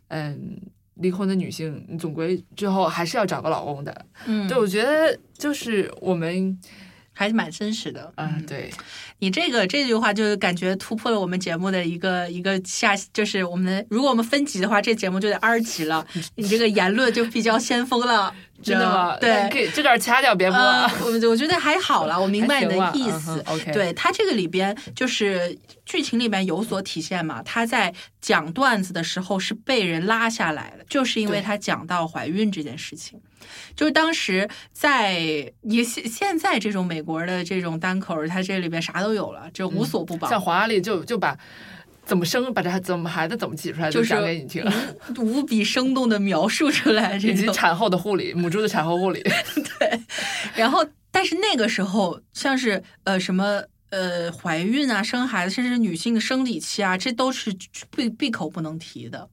[0.08, 0.60] 嗯，
[0.94, 6.56] 离婚的女性你总归最后还是要找个老公的，嗯，对，我觉得就是我们。
[7.12, 8.70] 还是蛮真实的，嗯，对
[9.18, 16.04] 你这个这句话就感觉突破了我们节目的一个一个下，就是我们如果我们分级的话，这节目就得二级了。
[16.36, 19.16] 你这个言论就比较先锋了， 真的吗？
[19.18, 20.58] 对，这段掐掉别播。
[20.58, 23.42] 我我觉得还好了，我明白你的意思。
[23.46, 33.20] OK，对他这个里边就是剧情里面有所体现嘛，他在讲段子的时候是被人拉下来的，就是因为他讲到怀孕这件事情。
[33.74, 40.28] 就是当时在你现现在这种美国的这种单口，它这里边啥都有了，就无所不包。
[40.28, 41.38] 像黄阿丽就就把
[42.04, 44.64] 怎么生，把这怎么孩子怎么挤出来，就讲给你听，
[45.18, 49.22] 无比生动的描述出来，以及产后的护理，母猪的产后护理。
[49.78, 50.00] 对，
[50.56, 57.56] 然后但是那个时候，像是呃什么呃怀孕啊、生孩子，甚至女性的生理期啊，这都是
[57.94, 59.28] 闭闭口不能提的。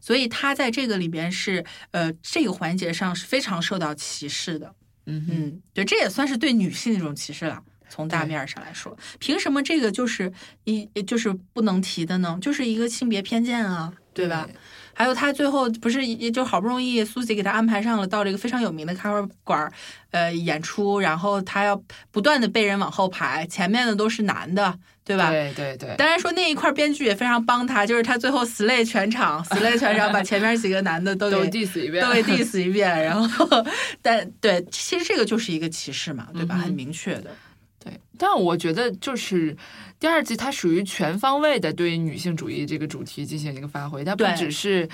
[0.00, 4.74] 所以他在这个里边是，呃，这个环节上是非常受到歧视的。
[5.06, 7.62] 嗯嗯，对，这也算是对女性的一种歧视了。
[7.88, 10.32] 从大面上来说，凭什么这个就是
[10.64, 12.38] 一就是不能提的呢？
[12.40, 14.48] 就是一个性别偏见啊，对吧？
[14.94, 19.72] 还有他最后不是也就好不容易苏姐给他安排上了到这个非常有名的咖啡馆
[20.10, 24.78] 呃演出，然后他要不断的被人往后排，前面的都是男的。
[25.04, 25.30] 对吧？
[25.30, 25.96] 对对对。
[25.96, 32.88] 当然说那一块编剧也非常帮他，就是他最后 slay 全场，slay 全场，把前面几个男的都给 diss 一遍，都给 diss 一遍。
[33.02, 33.44] 然后，
[34.00, 36.54] 但对，其实这个就是一个歧视嘛，对吧？
[36.54, 37.32] 很明确的。
[37.82, 39.56] 对，但我觉得就是
[39.98, 44.88] 第二季它属于全方位的对女性主义这个主题进行一个发挥，它不只是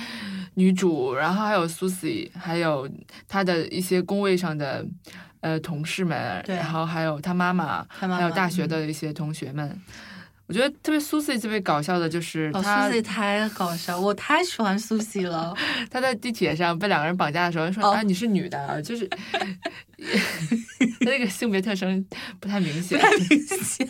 [0.55, 2.89] 女主，然后还有 Susie，还有
[3.29, 4.85] 她的一些工位上的
[5.41, 9.79] 呃同事们，然后还有她妈妈，还有大学的一些同学们。
[10.49, 15.55] 我觉得特别 Susie 特别搞笑的就是，Susie 太搞笑，我太喜欢 Susie 了。
[15.91, 19.07] 她在地铁上被两个人绑架的时候说：“啊，你是女的。”啊就是
[21.01, 22.03] 他那个性别特征
[22.41, 23.87] 不太明显，不太明显。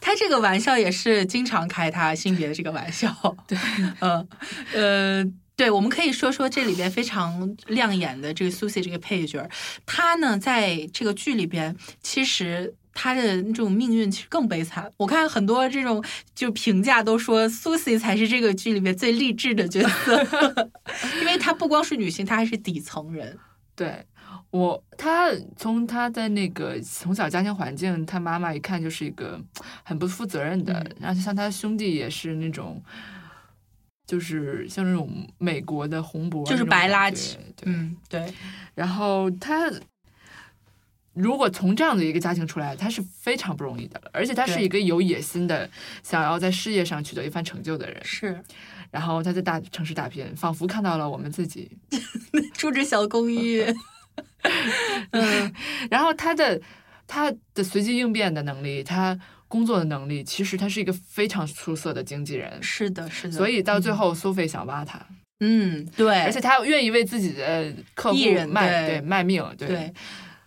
[0.00, 3.14] 他这个玩笑也是经常开他性别的这个玩笑。
[3.46, 3.56] 对，
[4.00, 4.28] 嗯
[4.72, 5.24] 呃，
[5.54, 9.48] 对，我们可以说说这里边非常亮眼的这个 Susie 这个配角，
[9.86, 12.74] 他呢在这个剧里边其实。
[13.00, 14.92] 他的那种命运其实更悲惨。
[14.96, 20.20] 我看很多这种就评价都说，Susie 才是这个剧里面最励志的角色，
[21.20, 23.38] 因为她不光是女性，她还是底层人。
[23.76, 24.04] 对
[24.50, 29.40] 我，她从她的那个从小家庭环境，她妈妈一看就是一个
[29.84, 32.82] 很不负责任的，然后像她兄弟也是那种，
[34.08, 35.08] 就是像那种
[35.38, 37.36] 美国的红脖，就是白垃圾。
[37.62, 38.34] 嗯，对。
[38.74, 39.70] 然后她。
[41.18, 45.68] 如果从这样的一个家庭出来，他是非常不容易的，而且他是一个有野心的，
[46.02, 48.00] 想要在事业上取得一番成就的人。
[48.04, 48.40] 是，
[48.90, 51.70] 然后他在大城市打拼，仿佛看到了我们自己
[52.54, 53.64] 住着小公寓。
[55.10, 55.52] 嗯，
[55.90, 56.60] 然后他的
[57.06, 62.62] 他的随机应变的能力，他工作的能力，其实他是一个非常出色的经纪人。
[62.62, 63.32] 是的，是的。
[63.32, 65.00] 所以到最后，苏菲想挖他。
[65.40, 66.22] 嗯，对。
[66.22, 69.68] 而且他愿意为自己的客户卖，对卖命，对。
[69.68, 69.94] 对，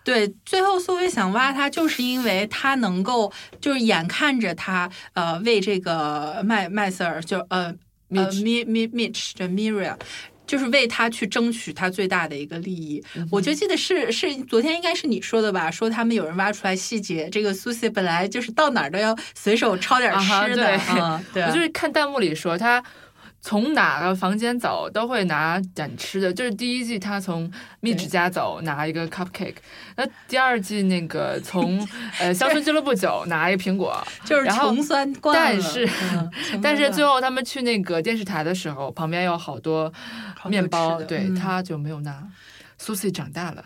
[0.03, 7.73] 最后苏菲想挖他，就是因为他能够，就是眼看着他，呃，为这个麦麦瑟尔，就呃
[8.09, 9.95] 呃米米 Mitch 这 Miriam，
[10.47, 13.03] 就是为他去争取他最大的一个利益。
[13.29, 15.69] 我就记得是是昨天应该是你说的吧？
[15.69, 21.21] 说他们有人挖出来细节，这个苏西本来就是到哪儿都要随手抄点吃的。
[21.33, 22.83] 对， 我就是看弹幕里说他。
[23.41, 29.55] 从哪个房间走都会拿点吃的，就是第一季他从蜜汁家走拿一个 cupcake，
[29.97, 31.85] 那第二季那个从
[32.21, 35.59] 呃乡村俱乐部走拿一个苹果， 就是穷酸惯了。
[35.59, 35.89] 但是
[36.61, 39.91] 但是最后他们去那个电视台的时候，旁边有好多
[40.45, 42.27] 面包，对他就没有拿。
[42.79, 43.63] Susie 长大了，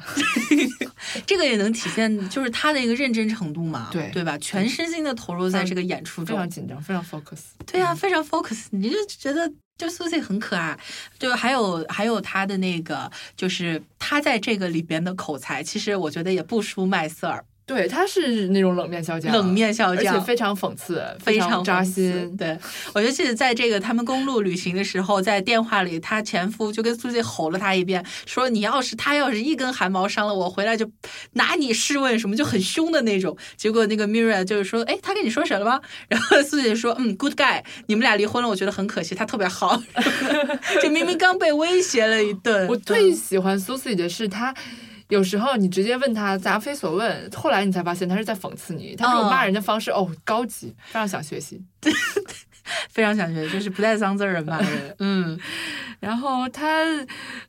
[1.26, 4.38] 这个也能体现就是他的一个认真程度嘛，对对吧？
[4.40, 7.40] 全身心的投入在这个演出中，非常紧张，非常 focus。
[7.66, 9.50] 对呀，非常 focus，你就觉得。
[9.78, 10.78] 就苏西很可爱，
[11.20, 17.44] 就还有还有他的那个，就是他在这个里边的口才，其实我觉得也不输麦瑟尔。
[17.66, 22.38] 对，他是那种冷面笑匠，冷面笑匠，而且非常讽刺，非常扎心。
[22.38, 22.56] 对，
[22.94, 30.88] 我就记得在这个他们公路旅行的时候，在电话里，他前夫就跟苏西吼了他一遍，说：“你要是他要是一根汗毛伤了，我回来就
[31.34, 39.82] 拿你试问什么，就很凶的那种。”结果那个 Mira 就是说：“哎，他跟你说什么了吗？” 然后苏西说：“嗯，Good guy，你们俩离婚了，我觉得很可惜，他特别好。
[40.84, 42.68] ”就明明刚被威胁了一顿。
[42.68, 44.54] 我最喜欢苏西的是他。
[45.10, 48.96] 有时候你直接问他答非所问，后来你才发现他是在讽刺你。
[48.96, 51.62] 他这种骂人的方式哦，高级，非常想学习，
[52.90, 54.96] 非常想学，就是不带脏字儿的骂人。
[55.00, 55.40] 嗯，
[56.00, 56.84] 然后他，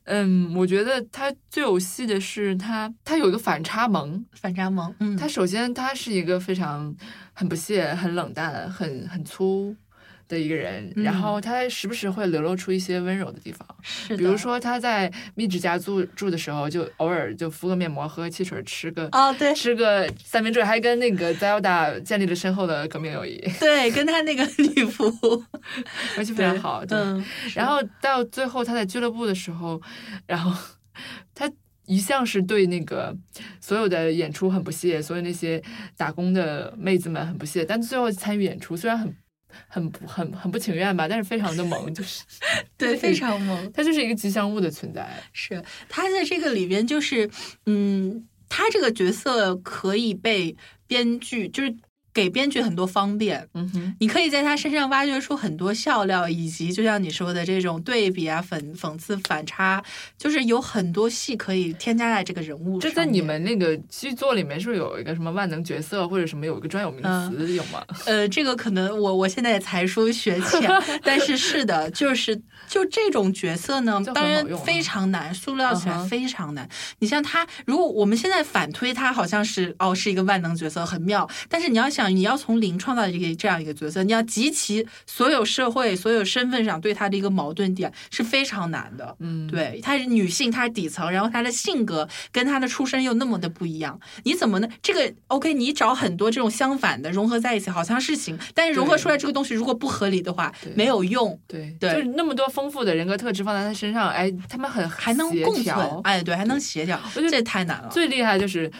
[0.03, 4.93] 嗯，我觉得他最有戏的是他，他有一个反差萌，反差萌。
[4.99, 6.95] 嗯，他首先他是一个非常
[7.33, 9.75] 很不屑、很冷淡、很很粗。
[10.27, 23.37] 的一个人，然后他时不时会流露出一些温柔的地方，是比如说他在蜜指家住住的时候，就偶尔就敷个面膜，喝个汽水，吃个哦对，吃个三明治，还跟那个 Zelda 建立了深厚的革命友谊。
[23.59, 25.09] 对，跟他那个女仆
[26.15, 26.83] 关系非常好。
[26.89, 27.23] 嗯，
[27.55, 29.81] 然后到最后他在俱乐部的时候，
[30.25, 30.51] 然后
[31.33, 31.49] 他
[31.85, 33.15] 一向是对那个
[33.61, 35.63] 所有的演出很不屑，所有那些
[35.95, 39.15] 打工的妹子们很不屑，但最后参与演出虽然很。
[39.67, 42.23] 很不很很不情愿吧，但是非常的萌，就是
[42.77, 45.07] 对 非常萌，它就是一个吉祥物的存在。
[45.33, 47.29] 是他在这个里边，就是
[47.65, 51.75] 嗯，他这个角色可以被编剧就是。
[52.17, 59.83] 给编剧很多方便，嗯哼，你可以在他身上挖掘出很多笑料，以及就像你说的这种对比啊、讽讽刺、反差，
[60.17, 62.79] 就是有很多戏可以添加在这个人物。
[62.79, 67.85] 这在你们那个剧作里面是不是有一个什么万能角色或者什么有一个专有名词有吗？
[68.07, 70.67] 呃，这个可能我我现在才疏学浅，
[71.05, 76.67] 但是是的，就是就这种角色呢，当然非常难，塑料起来非常难。
[76.99, 82.07] 你像他，如果我们现在反推他，好像是哦是一个万能角色，很妙，但是你要想。
[82.17, 89.15] 你要从零创造一个这样一个角色，你要集齐所有社会、所有身份上对他的一个矛盾点是非常难的。
[89.19, 94.67] 嗯，对，她是女性，她是底层，然后她的性格跟她的出身又那么的不一样，你怎么呢？
[94.81, 101.39] 这个 OK，你找很多这种相反的融合在一起，好像是行，但是融合出来这个东西如果不合理的话，没有用。
[101.45, 107.89] 对对，就是那么多丰富的人格特质放在他身上，哎，他们很还能共存，哎，对，还能协调，我觉得这太难了。
[107.89, 108.71] 最厉害就是。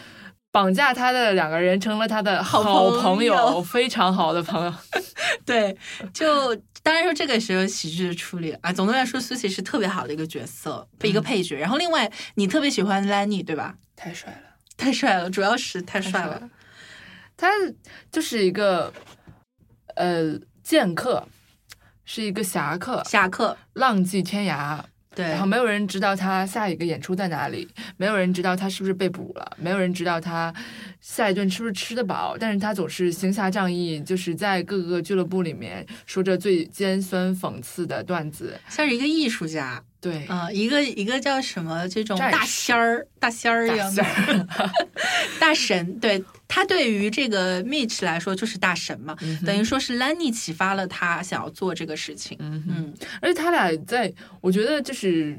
[0.49, 4.73] 绑架他的两个人成了他的好朋友，非常好的朋友。
[5.45, 5.77] 对，
[6.11, 8.73] 就当然说这个是有喜剧的处理啊。
[8.73, 11.59] 总的来说，苏琪是特别好的一个角色，一个配角。
[11.59, 13.75] 然后另外，你特别喜欢 Lenny，对吧？
[13.95, 16.49] 太帅了，太帅了，主要是太帅了。
[17.35, 17.51] 他
[18.11, 18.91] 就是一个
[19.95, 21.27] 呃剑客，
[22.07, 24.79] 是一个侠客，侠客浪迹天涯。
[25.13, 30.53] 对，然后没有人知道他下一个演出在哪里，没有人知道他是不是被捕了，没有人知道他
[31.01, 32.37] 下一顿是不是吃得饱。
[32.39, 39.83] 但是他总是行侠仗义，就是在各个俱乐部里面说着最尖酸讽刺的段子，像是一个艺术家。
[39.99, 44.03] 对，啊，一个一个叫什么这种大仙儿、大仙儿一样的
[45.39, 52.37] 大神，对他对于这个 Mitch 来说就是大神嘛，等于说是 Lenny 启发了他想要做这个事情。
[52.39, 55.37] 嗯嗯，而且他俩在，我觉得就是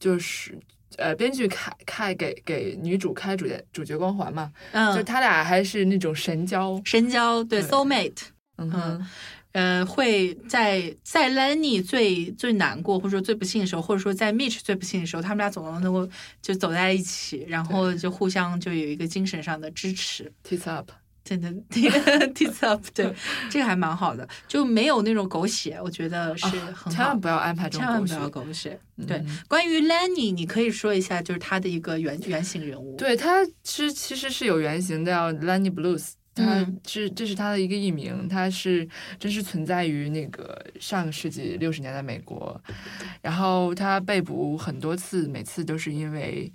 [0.00, 0.58] 就是
[0.96, 8.22] 呃，编剧开开给给女主开主角主角光环嘛，嗯，就他俩还是那种神交，神交，对，soul mate，
[8.56, 9.06] 嗯哼。
[9.52, 16.08] 呃，会在在 Lenny 最最难过或者说最不幸的时候，或者说在 Mitch 最不幸的时候，他们俩总能能够
[16.40, 20.32] 就走在一起，然后就互相就有一个精神上的支持。
[20.42, 20.90] Teeth up，
[21.22, 23.14] 真的 Teeth up，对，
[23.50, 26.90] 这个还蛮好的，就没有那种狗血，我觉得是很好。
[26.90, 28.80] 千万不要安排这种狗血，千万不要狗血。
[29.06, 32.96] 对，关于 Lenny，你可以说一下，就是他的一个原原型人物。
[32.96, 36.12] 对他是其实是有原型的，叫 Lenny Blues。
[36.34, 42.58] 他是这是他的一个艺名，他是真实存在于那个上个世纪六十年代美国，
[43.20, 46.50] 然后他被捕很多次，每次都是因为，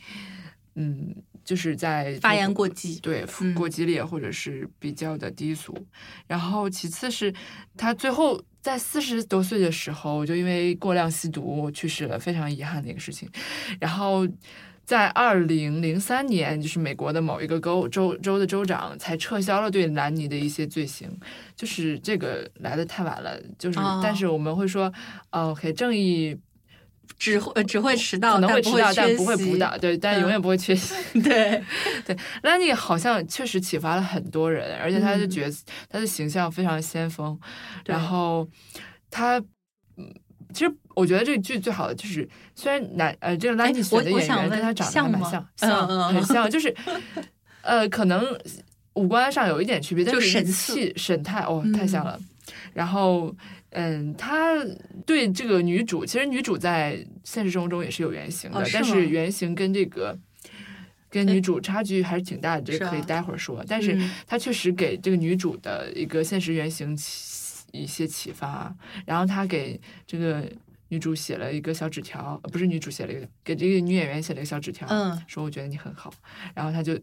[0.76, 1.16] 嗯，
[1.46, 3.24] 就是在发言过激，对，
[3.54, 5.78] 过激烈或者是比较的低俗，
[6.26, 7.34] 然后其次是
[7.76, 13.30] 他最后在四十多岁的时候就因为过量吸毒去世了，非常遗憾的一个事情，
[13.80, 14.28] 然后。
[14.88, 21.12] 在二零零三年，就是美国的某一个州州州的州长才撤销了对兰尼的一些罪行，
[21.58, 23.38] 就是这个来的太晚了。
[23.60, 24.90] 就是，但是我们会说
[25.32, 26.38] ，OK，正义
[27.20, 30.96] 只会只会迟到，可能会迟到，但不会补到，对，但永远不会缺席。
[31.20, 31.62] 对
[32.06, 37.38] 对，兰尼好像确实启发了很多人，而且他的角色，他的形象非常先锋，
[37.86, 38.48] 然后
[39.12, 39.44] 他。
[40.54, 46.76] 其实我觉得这个剧最好的就是，虽然男呃这个 Lenny 选的演员跟他长得还蛮像，像很像，就是
[47.62, 48.26] 呃可能
[48.96, 52.20] 五官上有一点区别，但是神气神态哦太像了。
[52.74, 53.32] 然后
[53.70, 54.56] 嗯，他
[55.06, 60.18] 对这个女主，其实女主在现实生活中也是有原型的，但是原型跟这个
[61.12, 63.64] 跟女主差距还是挺大的，这可以待会儿说。
[63.68, 63.96] 但是
[64.26, 66.98] 他确实给这个女主的一个现实原型。
[67.74, 68.74] 一些启发，
[69.06, 70.42] 然后他给这个
[70.90, 76.14] 女主写了一个小纸条，不是女主写了一个，给这个女演员写了一个小纸条，嗯，说我觉得你很好，
[76.56, 76.98] 然后他就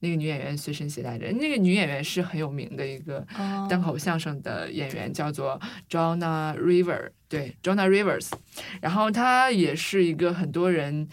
[0.00, 3.26] 那个女演员随身携带着，那个女演员是很有名的一个
[3.68, 5.60] 单口相声的演员，叫做
[5.90, 8.30] Jonna River，对，Jonna Rivers，
[8.80, 11.08] 然后她也是一个很多人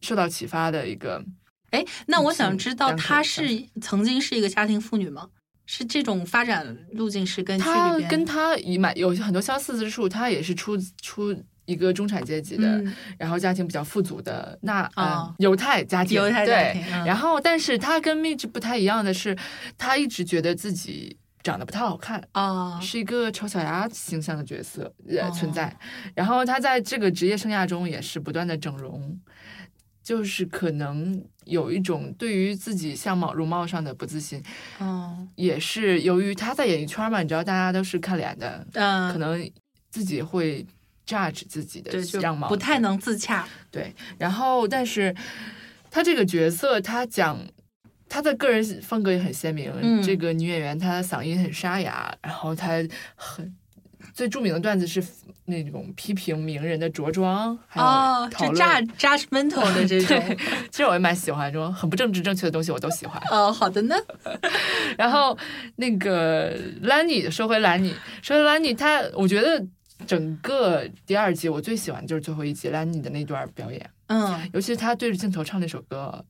[0.00, 1.24] 受到启发的一个，
[1.70, 5.28] 哎，那我想知道她是曾经是一个家庭妇女吗？
[5.70, 12.82] 是这种发展路径是跟他跟他以蛮有很多相似之处，他也是出出一个中产阶级的，
[13.18, 16.82] 然后家庭比较富足的那啊犹太家庭，犹太家庭。
[17.04, 19.36] 然后，但是他跟 Mitch 不太一样的是，
[19.76, 24.90] 他一直觉得自己长得不太好看啊，是一个丑小鸭形象的角色
[25.34, 25.76] 存在。
[26.14, 29.20] 然后他在这个职业生涯中也是不断的整容。
[30.00, 34.42] 就是可能有一种对于自己相貌容貌上的不自信，
[34.78, 39.50] 哦，也是由于他在演艺圈嘛，你知道大家都是看脸的，嗯，可能
[39.90, 40.66] 自己会
[41.08, 43.48] judge 自己的样貌，不太能自洽。
[43.70, 45.14] 对，然后但是
[45.90, 47.38] 他这个角色，他讲
[48.08, 49.72] 他的个人风格也很鲜明。
[50.02, 52.68] 这个女演员她的嗓音很沙哑，然后她
[53.14, 53.54] 很
[54.12, 55.02] 最著名的段子是。
[55.50, 57.86] 那种批评名人的着装，还有
[58.28, 60.36] 讨论 judgmental 的这种，
[60.70, 63.18] 其实我也蛮喜欢这种很不政治正确的东西，我都喜欢。
[63.32, 63.96] 哦，好的呢。
[64.98, 65.34] 然后
[65.76, 69.66] 那个兰尼，说回兰尼，说回兰尼，他我觉得
[70.06, 76.24] 整个第二季我最喜欢就是最后一集兰尼的那段表演，嗯，尤其是他对着镜头唱那首歌，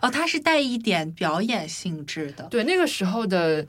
[0.00, 3.66] 哦，他是带一点表演性质的，对那个时候的。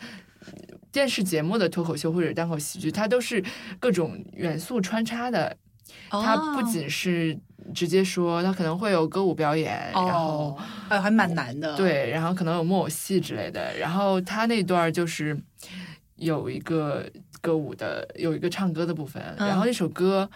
[0.89, 3.43] 电视节目的脱口秀或者单口喜剧，它都是
[3.79, 5.55] 各种元素穿插的。
[6.09, 7.37] 它不仅是
[7.75, 10.57] 直接说，它可能会有歌舞表演，然后
[10.87, 11.75] 哎，还蛮难的。
[11.75, 13.77] 对，然后可能有木偶戏之类的。
[13.77, 15.37] 然后他那段就是
[16.15, 17.05] 有一个
[17.41, 20.29] 歌舞的，有一个唱歌的部分，然后那首歌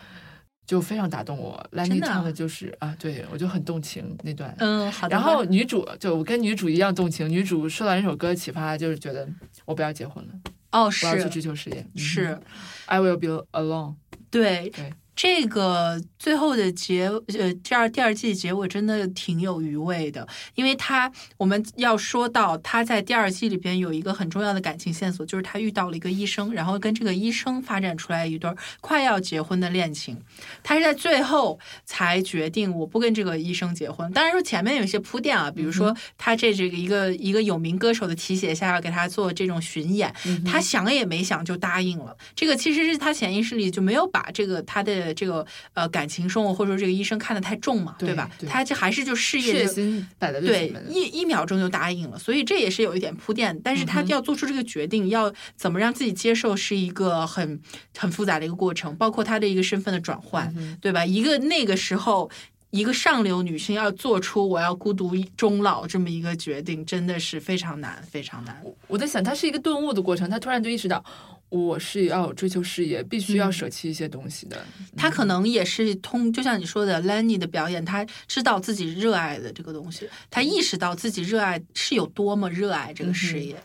[0.66, 1.64] 就非常打动我。
[1.72, 4.56] 兰妮唱的就是啊，对我就很动情那段。
[4.60, 5.16] 嗯，好的。
[5.16, 9.28] 然后女主就我跟女主一样动情，女主受到那首歌启发，就是觉得
[9.66, 10.34] 我不要结婚了，
[10.72, 12.39] 哦，是我要去追求事业，是
[12.86, 13.95] I will be alone。
[14.30, 14.93] 对对。
[15.22, 17.05] 这个最后的结
[17.38, 28.49] 呃，第二第二季结尾真的挺有余味的，因为他我们要说到他在第二季里边有一个很重要的感情线索，就是他遇到了一个医生，然后跟这个医生发展出来一对
[28.80, 30.17] 快要结婚的恋情。
[30.63, 34.11] 他是在最后才决定我不跟这个医生结婚。
[34.13, 40.11] 当然说前面有些铺垫啊，比如说他这这个一个一个有名歌手的提携下要给他做这种巡演，
[40.43, 42.17] 他想也没想就答应了。
[42.34, 45.11] 这个其实是他潜意识里就没有把这个他的。
[45.14, 48.30] 这个呃感情生活或者说这个医生看得太重嘛，对吧？
[48.47, 53.59] 他就还是就事业心摆在对一一秒钟就答应了，所以这也是有一点铺垫。
[53.64, 57.59] 但是他要做出这个决定，要怎么让自己接受，是一个很
[57.97, 61.05] 很复杂的一个过程，包括他的一个身份的转换，对吧？
[61.05, 62.30] 一个那个时候
[62.70, 68.62] 一个上流女性要做出我要孤独终老这么一个决定，真的是非常难，非常难。
[68.88, 71.03] 我在想，他是一个顿悟的过程，他突然就意识到。
[71.52, 74.58] 我是要追求事业，必须要舍弃一些东西的。
[74.97, 83.62] 他可能也是通，就像你说的，Lenny 的表演，他知道自己热爱的这个东西，他意识到自己热爱是有多么热爱这个事业。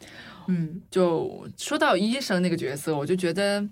[0.48, 3.66] 嗯，就说到医生那个角色，我就觉得。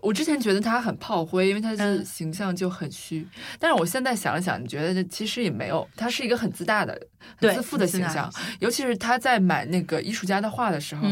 [0.00, 3.26] 我之前觉得他很炮灰，因为他的形象就很虚。
[3.58, 7.00] 但是我现在想了想，你觉得其实也没有，他是一个很自大的、
[7.36, 8.32] 很自负的形象。
[8.60, 11.06] 尤其是他在买那个艺术家的画的时候，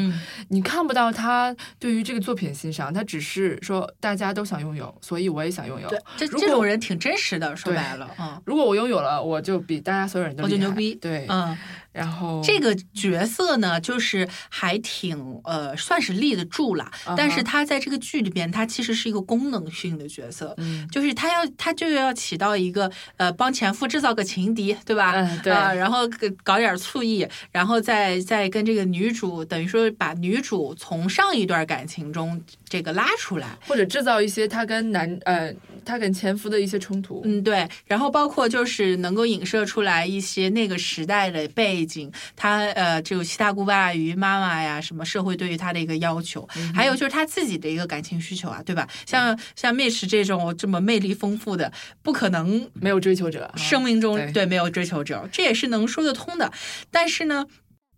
[0.49, 5.89] 你看不到他对于这个作品欣赏，他只是说大家都想拥有，所以我也想拥有。
[6.17, 10.95] 这这种人挺真实的，说白了，嗯，如果我拥有了，我就比大家所有人都我就牛逼。
[10.95, 11.57] 对，嗯。
[11.97, 16.91] 然后这个角色呢，就是还挺呃，算是立得住了。
[17.17, 20.55] 但是他在这个剧里边，他其实是一个功能性的角色，
[20.93, 25.13] 就是他要他就要起到一个呃，帮前夫制造个情敌，对吧？
[25.15, 25.53] 嗯，对。
[25.53, 26.01] 然后
[26.45, 32.39] 搞点醋意，然后再再跟这个女主，等于说把女主从上一段感情中
[32.69, 35.51] 这个拉出来，或者制造一些他跟男呃
[35.83, 37.23] 他跟前夫的一些冲突。
[37.25, 37.67] 嗯，对。
[37.87, 41.86] 然后包括就是能够影射出来一些那个时代的背。
[41.87, 48.89] 景，他呃，这个七大姑八大姨妈妈呀，什么社会对于他的一个要求，还有就是他自己的一个感情需求啊，对吧？
[49.07, 51.73] 像像 Mitch 这种这么魅力丰富的，
[52.03, 56.53] 不可能没有追求者，生命中对没有追求者，这也是能说得通的。
[56.91, 57.47] 但是呢，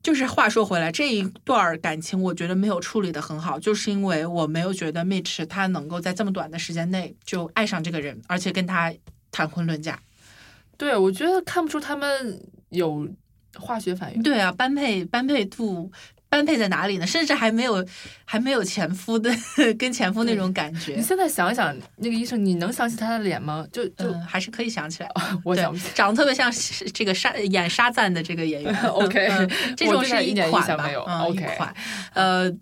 [0.03, 8.93] 就是话说回来，这一段感情我觉得没有处理的很好，就是因为我没有觉得 Mitch 他能够在这么短的时间内就爱上这个人，而且跟他
[9.31, 9.99] 谈婚论嫁。
[10.77, 13.09] 对，我觉得看不出他们有。
[13.57, 15.91] 化学反应对啊，般配般配度
[16.29, 17.07] 般配在哪里呢？
[17.07, 17.85] 甚至还没有
[18.25, 19.35] 还没有前夫的
[19.79, 20.95] 跟前夫那种感觉。
[20.95, 23.67] 你现在想想，那个医生，你能想起他的脸吗？
[23.73, 25.09] 就就还是可以想起来。
[25.43, 26.53] 我想长得特别像
[26.93, 28.75] 这个沙演沙赞的这个演员。
[28.89, 29.27] OK，
[29.75, 30.91] 这种是一款吧？
[31.07, 31.75] 嗯，一款。
[32.13, 32.53] 呃。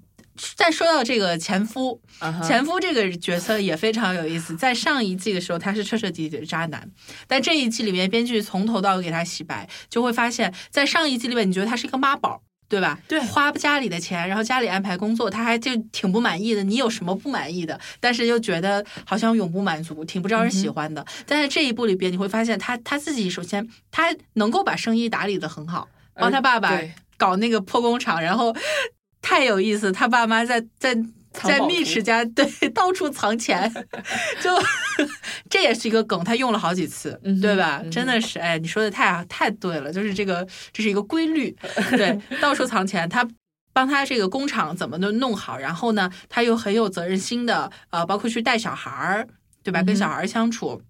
[0.57, 2.01] 再说到这个前夫，
[2.47, 4.57] 前夫这个角色也非常有意思。
[4.57, 6.91] 在上一季的时候，他是彻彻底底的渣男，
[7.27, 12.99] 但这一季里面，编剧从头到尾给他洗白，就会发现，在上一季里面，你觉得他是一个妈宝，对吧？
[13.07, 16.63] 对，花家里的钱，然后家里安排工作，他还就挺不满意的。
[16.65, 17.79] 你有什么不满意的？
[18.01, 21.05] 但是又觉得好像永不满足，挺不招人喜欢的。
[21.27, 26.81] 但在这一部里边，你会发现他他自己首先他能够把生意打理的很好，帮他爸爸
[27.17, 28.55] 搞那个破工厂，然后。
[29.29, 30.97] 太有意思，他爸妈在在
[31.33, 33.69] 在密池家 对到处藏钱，
[34.41, 34.51] 就
[35.51, 37.83] 这也是一个梗，他用了好几次，对吧？
[37.91, 41.51] 真的是，哎，你说的太太对了，就是这个这是一个规律，
[41.91, 43.27] 对，到处藏钱，他
[43.73, 49.27] 帮他这个工厂怎么都弄好，然后呢，他又很有责任心的，呃，包括去带小孩儿，
[49.65, 49.83] 对吧？
[49.83, 50.81] 跟小孩相处，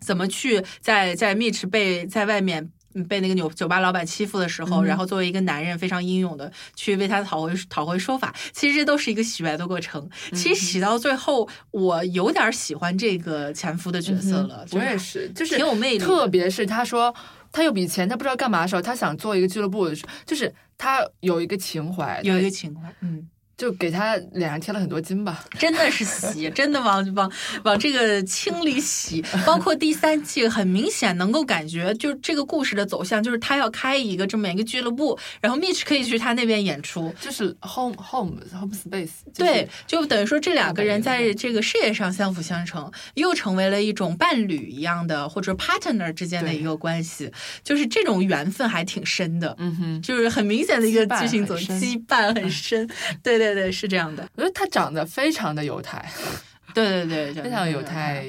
[0.00, 2.70] 怎么去在在蜜池被在外面。
[3.08, 10.08] 被那个酒酒吧老板欺负的时候，然后作为一个男人非常英勇的去为他讨回讨回说法，其实这都是一个洗白的过程。
[10.32, 14.66] 其实洗到最后，我有点喜欢这个前夫的角色了。
[14.72, 15.98] 我也是，就是挺有魅力。
[15.98, 17.14] 特别是他说
[17.52, 19.88] 他有笔钱，他不知道干嘛的时候，他想做一个俱乐部
[20.26, 23.28] 就是他有一个情怀，有一个情怀，嗯。
[23.60, 27.30] 就给他脸上贴了很多金吧，真的是洗， 真的往往
[27.64, 29.22] 往这个清里洗。
[29.44, 39.10] 包括第三季，很明显能够感觉，就是这个故事的走向，就是他要开一个这么一个俱乐部，然后 Mitch 可以去他那边演出，就是 home home home space。
[39.34, 47.30] 对，就等于说这两个人在这个事业上相辅相成，又成为了一种伴侣一样的或者 partner 之间的一个关系，
[47.62, 49.54] 就是这种缘分还挺深的。
[49.58, 52.88] 嗯哼，就是很明显的一个剧情走羁绊很深。
[53.22, 53.49] 对对。
[53.54, 54.28] 对对，是这样的。
[54.36, 56.04] 我觉得他长得非常的犹太，
[56.74, 58.24] 对对对，非常犹太。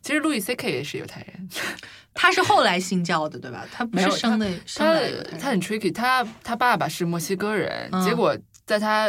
[0.00, 1.48] 其实路易 C K 也是犹太人，
[2.12, 3.66] 他是后来信教的，对吧？
[3.72, 4.98] 他不是生的，他
[5.38, 5.94] 他很 tricky。
[5.94, 8.36] 他他爸爸是墨西哥人，结果
[8.66, 9.08] 在他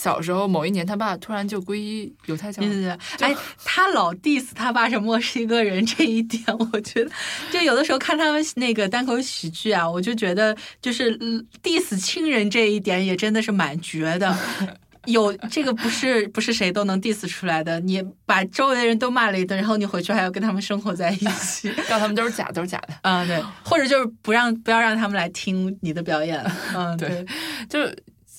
[0.00, 2.62] 小时候某一年，他爸突然就皈依犹太教。
[2.62, 6.42] 对对对，哎，他老 diss 他爸是墨西哥人这一点，
[6.72, 7.10] 我觉得
[7.52, 11.18] 就有的时候看他们那个单口喜剧啊，我就觉得就是
[11.62, 14.36] diss 亲人这一点也真的是蛮绝的。
[15.06, 22.94] 有这个不是不是谁都能 diss 出来的，你把周围的人都骂了一顿，然后你回去还要跟他们生活在一起， 告他们都是假，都是假的。
[23.00, 26.44] 啊，对，或者就是不让不要让他们来听你的表演。
[26.76, 27.24] 嗯，对，
[27.66, 27.78] 就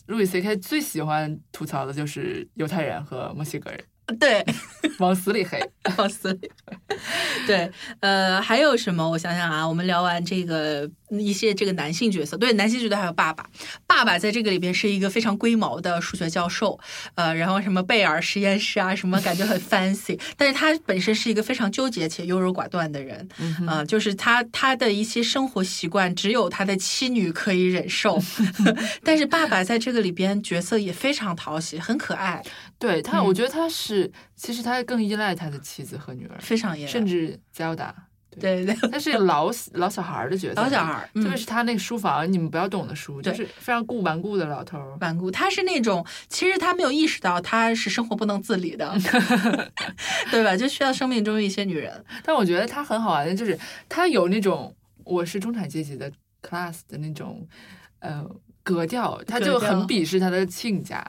[0.07, 3.90] 路易 C K 最喜欢吐槽的就是犹太人和墨西哥人。
[4.19, 4.45] 对，
[4.99, 5.57] 往死里黑，
[5.97, 6.51] 往死里。
[7.47, 7.71] 对，
[8.01, 9.09] 呃，还有什么？
[9.09, 13.45] 我想想啊，我们聊完这个一些这个男性角色，对，男性角色还有爸爸。
[13.87, 16.77] 爸爸在这个里边是一个非常龟毛的数学教授，
[17.15, 23.27] 呃，然后什么贝尔实验室啊，什么感觉很 fancy，但是他本身是一个非常纠结且优柔寡断的人，
[23.65, 28.21] 啊，就是他他的一些生活习惯只有他的妻女可以忍受，
[29.05, 32.43] 但是爸爸在这个里边角色也非常讨喜，很可爱。
[32.81, 37.93] 对他，我觉得他是，其实他更依赖他的妻子和女儿，非常依赖，甚至 Zelda，
[38.39, 45.29] 对对，他是老老小孩的角色，老小孩，特别是他那个书房，你们不要懂的书，就是非常固顽固的老头儿，顽固。
[45.29, 48.91] 他是那种，其实他没有意识到他是生活不能自理的，
[50.31, 50.57] 对吧？
[50.57, 52.03] 就需要生命中一些女人。
[52.23, 53.55] 但我觉得他很好玩的，就是
[53.87, 56.11] 他有那种我是中产阶级的
[56.41, 57.47] class 的那种
[57.99, 58.25] 呃
[58.63, 61.05] 格调，他就很鄙视他的亲家。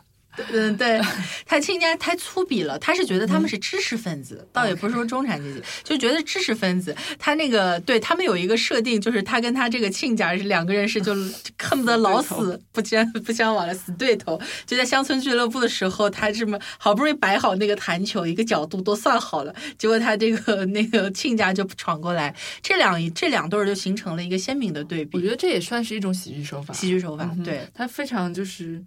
[0.51, 1.01] 嗯，对
[1.45, 6.97] 他亲家太粗鄙了，他是觉得他们是知识分子，倒也不是说中产阶级，就觉得知识分子。
[7.19, 11.15] 他那个对他们有一个设定，就是他跟他这个亲家是两个人是就
[11.63, 14.41] 恨不得老死不相不相往来，死对头。
[14.67, 25.19] 就在乡村俱乐部的时候，他这么好不容易摆好那个弹球，一个角度都算好了，结果他这个 那个亲家就闯过来，这两这两对儿就形成了一个鲜明的对比。
[25.19, 28.83] 我觉得这也算是一种喜剧手法，喜剧手法，对他非常就是。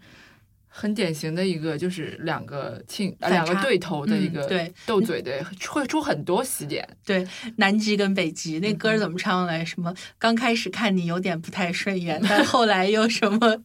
[0.77, 6.85] 很典型的一个就是两个亲两个对头的一个对斗嘴的，会出很多喜点。
[7.05, 9.63] 对，南极跟北极那歌怎么唱来？
[9.63, 13.57] 什么刚开始看你有点不太顺眼， 但后来又什么？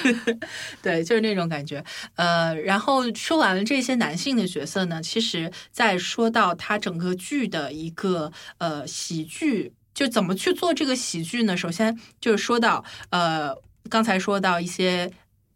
[0.82, 1.82] 对，就是那种感觉。
[2.16, 11.56] 呃，然后说完了这些男性的角色呢，其实再说到他整个剧的一个呃喜剧，就怎么去做这个喜剧呢？
[11.56, 13.56] 首先就是说到呃，
[13.88, 15.10] 刚才说到一些。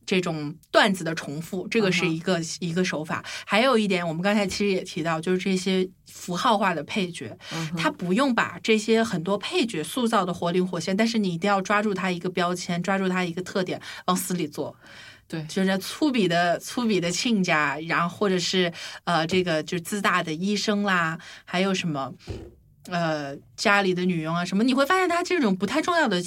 [0.09, 3.23] 这种段子的重复，这个是一个一个手法。
[3.45, 7.37] 还有一点，我们刚才其实也提到，就是这些符号化的配角，
[7.77, 14.75] 他不用把这些很多配角塑造的活灵活现，但是你一定要抓住他一个标签，抓住他一个特点，往死里做。
[15.27, 18.73] 对，就是粗鄙的粗鄙的亲家，然后或者是
[19.05, 22.15] 呃，这个就自大的医生啦，还有什么
[22.89, 26.23] 呃家里的女佣啊什么，你会发现他这种不太重要的。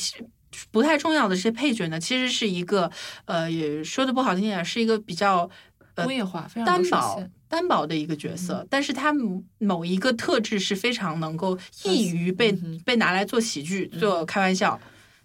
[0.71, 2.91] 不太重要的这些配角呢，其实是一个
[3.25, 5.49] 呃，也说的不好听点，是一个比较
[5.95, 8.65] 工业化、非常单薄、单薄的一个角色。
[8.69, 9.13] 但是他
[9.59, 12.51] 某一个特质是非常能够易于被
[12.85, 14.79] 被拿来做喜剧、做开玩笑。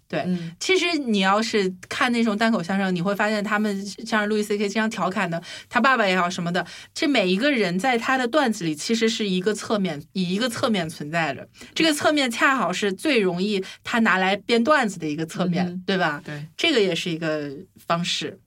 [0.09, 0.25] 对，
[0.59, 11.47] 其实你要是看那种单口相声，你会发现他们像路易 C K 经常调侃的，他爸爸也好什么的，这每一个人在他的段子里其实是一个侧面，以一个侧面存在着。
[11.75, 16.21] 这个侧面恰好是最容易他拿来编段子的一个侧面，对吧？
[16.23, 18.39] 对，这个也是一个方式。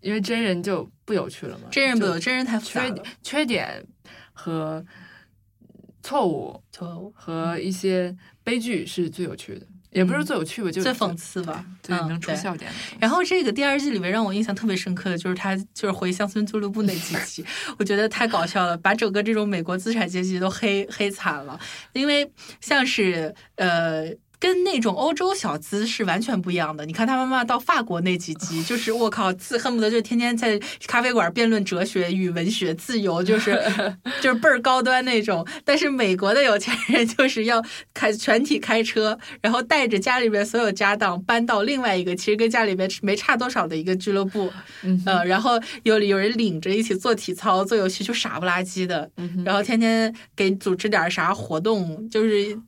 [0.00, 3.82] 因为真人就不有趣了嘛，真人不有，真人太缺缺点
[4.32, 4.84] 和
[6.02, 9.66] 错误，错误和一些悲剧是最有趣的。
[9.94, 12.70] 也不是最有趣吧，就最讽刺吧，对，能出笑点。
[13.00, 17.44] 然后这个第二季里面让我印象特别深刻的就是他就是回乡村俱乐部那几集，
[17.78, 21.58] 我觉得太搞笑了，把整个这种美国资产阶级都黑黑惨了。
[21.92, 22.30] 因为
[22.60, 24.10] 像是呃
[24.44, 26.84] 跟那种欧洲小资是完全不一样的。
[26.84, 33.58] 你看他妈妈到法国那几集， 就是我靠，自恨不得就天天在咖啡馆辩论哲学与文学、自由，就是
[34.20, 35.46] 就是倍儿高端那种。
[35.64, 37.64] 但是美国的有钱人就是要
[37.94, 44.52] 开全体开车，然后带着家里边所有家当搬到另外一个其实跟家里边没差多少的一个俱乐部，
[45.06, 49.10] 呃，然后有有人领着一起做体操、做游戏，就傻不拉几的，
[49.42, 52.58] 然后天天给组织点啥活动，就是。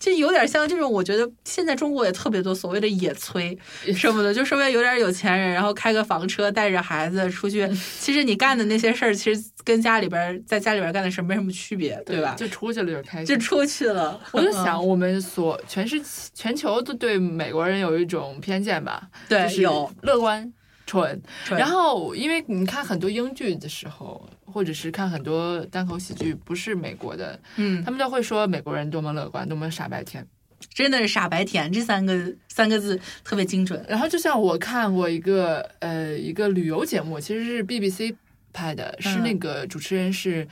[0.00, 3.56] 就有点像这种，我觉得现在中国也特别多所谓的野炊
[3.96, 7.68] 什么的，就稍微有点有钱人，然后开个房车，带着孩子出去。
[8.00, 12.34] 其实你干的那些事儿，其实跟家里边在家里边干的事没什么区别，对吧？
[12.36, 14.20] 就出去了就开心，就出去了。
[14.32, 16.00] 我就想，我们所全是
[16.34, 19.08] 全球都对美国人有一种偏见吧？
[19.28, 20.52] 对，有乐观。
[20.86, 21.20] 蠢，
[21.50, 30.26] 然后因为你看很多英剧的时候，或者是看很多单口喜剧，不是美国的，嗯，他们都会说美国人多么乐观，多么傻白甜，
[30.72, 33.84] 真的是傻白甜这三个三个字特别精准。
[33.88, 38.14] 然后就像我看过一个呃一个旅游节目，其实是 BBC
[38.52, 40.46] 拍的，是那个主持人是。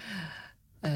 [0.84, 0.90] 呃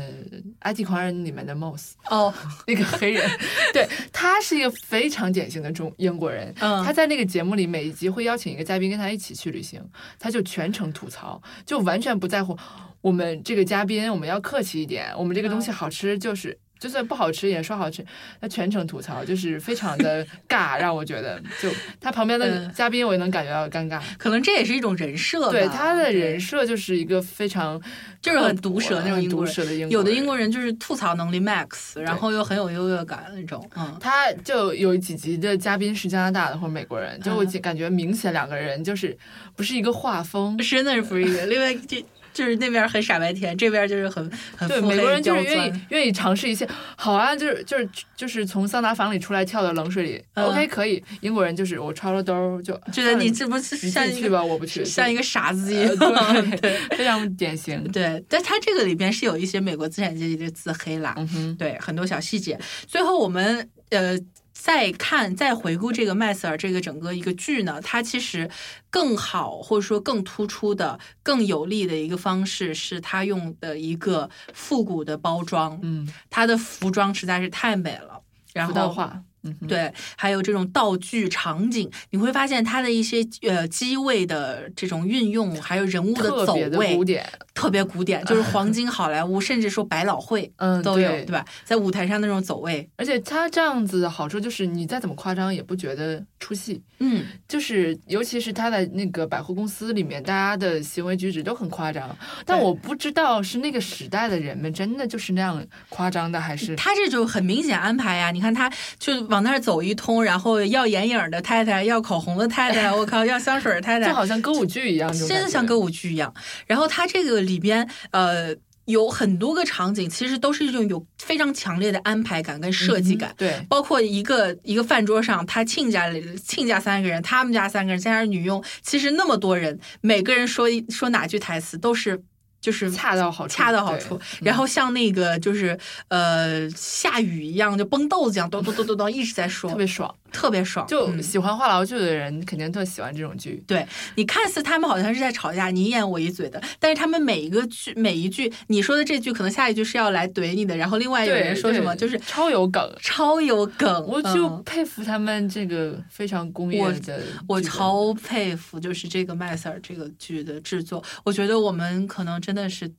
[0.60, 2.32] 埃及狂人里面的 Moss 哦，
[2.68, 3.28] 那个黑人，
[3.72, 6.54] 对他是一个非常典型的中英国人。
[6.60, 9.82] 嗯，他在那个节目里每一集会邀请一个嘉宾跟他一起去旅行，
[10.18, 12.56] 他就全程吐槽，就完全不在乎
[13.00, 16.58] 我们这个嘉宾，我们要客气一点，我们这个东西好吃就是。
[16.78, 18.04] 就算不好吃也说好吃，
[18.40, 21.68] 他全程吐槽，就是非常的 尬，让我觉得就
[22.00, 24.00] 他旁边的嘉宾我也能感觉到尴尬。
[24.16, 27.80] 可能这也是一种人设，对他的人设就是一个非常
[28.20, 29.90] 就是很毒舌那种毒舌的英国人。
[29.90, 33.68] 有的英国人就是吐槽能力 max，然后又很有优越感那种。
[33.76, 39.16] 嗯，他就有几集的嘉宾是加拿大的或者美国人，就我感觉明显两个人就是
[39.56, 41.46] 不是一个画风，真的是不是一个。
[41.46, 42.04] 另外这。
[42.38, 46.64] 就是那边很傻白甜，这边就是很很对美国人就是愿意愿意尝试一些
[46.96, 51.02] 好啊，就是就是就是从桑拿房里出来跳到冷水里，OK 可以。
[51.20, 55.96] 英国人就是我揣了兜就觉得你这不是像去吧，我不去，像一个傻子一样，
[56.62, 57.82] 对，非常典型。
[57.90, 62.56] 对，但他这个里边是有一些美国资产阶级的自黑啦，嗯哼，对，很多小细节。
[62.86, 64.16] 最后我们呃。
[64.60, 68.50] 再看再回顾这个麦瑟尔这个整个一个剧呢，它其实
[68.90, 78.20] 更好或者说更突出的、更有力的一个方式是他用的一个复古的包装，嗯，他的服装实在是太美了，
[78.52, 79.66] 然后化。
[79.66, 91.44] 对，还有这种道具场景，你会发现它的一些呃机位的这种运用，还有人物的走位，古典，特别古典，就是黄金好莱坞，甚至说百老汇， 嗯，都有，对吧？
[91.64, 108.30] 在舞台上那种走位，而且它这样子的好处就是，你再怎么夸张也不觉得出戏，嗯，就是尤其是他在那个百货公司里面，大家的行为举止都很夸张，但我不知道是那个时代的人们真的就是那样夸张的，还是他这就很明显安排呀？
[108.30, 109.42] 你看他就往。
[109.42, 116.34] 那儿走一通，然后要眼影的太太，要口红的太太，我靠，要香水的太太，就好像歌舞剧一样，真的像歌舞剧一样。
[116.66, 118.54] 然后它这个里边，呃，
[118.86, 123.32] 有很多个场景，其实都是一种有非常强烈的安排感跟设计感。
[123.38, 132.22] 对，包括一个一个饭桌上，他亲家里亲家三个人，他们家三个人加上女佣，其实那么多人，每个人说说哪句台词都是。
[132.60, 134.20] 就是恰到好处，恰到好处。
[134.40, 135.78] 然后像那个就是
[136.08, 140.14] 呃下雨一样，就崩豆子一样，咚咚咚咚咚一直在说，特别爽。
[140.32, 143.62] 特别爽，就喜欢话痨剧的人肯定特喜欢这种剧。
[143.66, 154.06] 对你看似他们好像是在吵架，你一言我一嘴的，但是他们每一个句每一句你说的这句，可能下一句是要来怼你的，然后另外有人说什么，就是超有梗，超有梗。
[154.06, 162.90] 我就佩服他们这个非常工业的，我超佩服，就是这个麦瑟尔这个剧的制作，我觉得我们可能真的是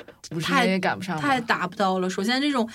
[0.42, 2.10] 太赶不上，太达不到了。
[2.10, 2.70] 首先这种。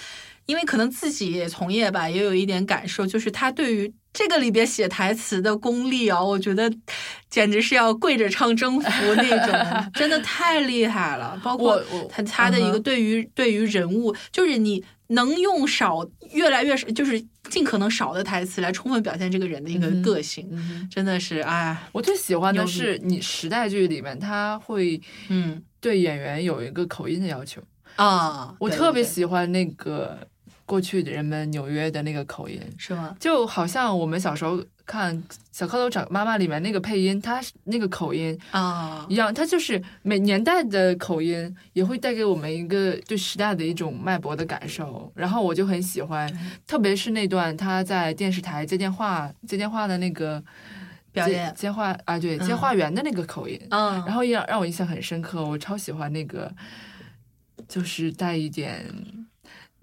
[0.47, 6.73] 因为可能自己也从业吧，也有一点感受，就是他对于这个里边写台词的功力啊，我觉得
[7.29, 9.53] 简直是要跪着唱征服那种，
[9.93, 11.39] 真的太厉害了。
[11.43, 20.49] 包括他他的一个对于对于人物，就是你能用少越来越少，就是尽可能少的台词来充分表现这个人的一个个性，
[20.89, 21.77] 真的是哎。
[21.91, 27.61] 我最喜欢的是你时代剧里面他会嗯对演员有一个口音的要求
[27.97, 30.29] 啊，我特别喜欢那个。
[30.67, 33.15] 过去的人们纽约的那个口音是吗？
[33.21, 35.15] 就好像我们小时候看
[35.53, 45.13] 《小蝌蚪找妈妈》里面那个配音，他那个口音啊一样，他就是每年代的口音也会带给我们一个对时代的一种脉搏的感受。
[45.15, 46.31] 然后我就很喜欢，
[46.67, 50.43] 特别是那段他在电视台接电话接电话的那个
[51.13, 56.51] 表演接话啊，对接话员的那个口音，嗯，然后让让我印象很深刻，我超喜欢那个，
[57.69, 58.87] 就是带一点。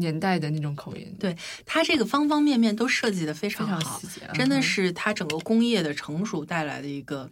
[0.01, 1.15] 年代的那种口音。
[1.17, 1.33] 对
[1.65, 4.01] 它这个方方面面都设计的非常好，
[4.33, 7.31] 真的是它整个工业的成熟带来的一个。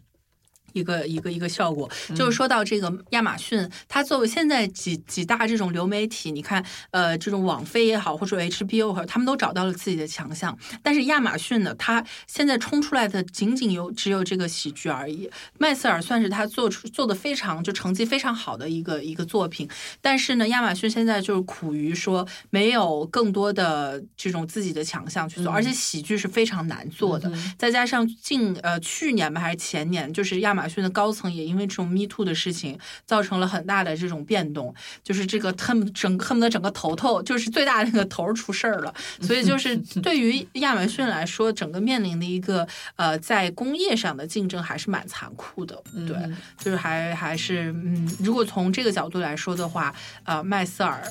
[0.74, 10.58] 一个一个一个效果，就是说到这个亚马逊，它作为现在几几大这种流媒体，你看，呃，这种网飞也好，或者 HBO，他们都找到了自己的强项。
[10.84, 15.30] 但是亚马逊呢，它现在冲出来的仅仅有只有这个喜剧而已。
[15.58, 19.70] 麦瑟尔算是他做出做的非常就成绩非常好的一个一个作品。
[20.02, 27.32] 但是呢，亚马逊现在就是苦于说没有更多的这种自己的强项去做，而且喜剧是非常难做的。
[27.58, 46.18] 再加上近呃去年吧还是前年，就是亚马亚马逊的高层也因为这种 Me Too 的事情，造成了很大的这种变动，就是这个他们整恨不得整个头头就是最大的那个头出事儿了，所以就是 对于亚马逊来说，整个面临的一个呃在工业上的竞争还是蛮残酷的，对，
[46.58, 49.96] 就是还还是嗯，如果从这个角度来说的话，
[50.26, 51.02] 呃，麦瑟尔，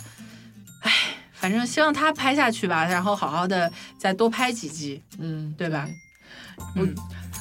[0.82, 0.92] 唉，
[1.32, 5.88] 反正希望他拍下去吧，然后好好的再多拍几集，嗯，对吧？
[6.76, 6.94] 嗯。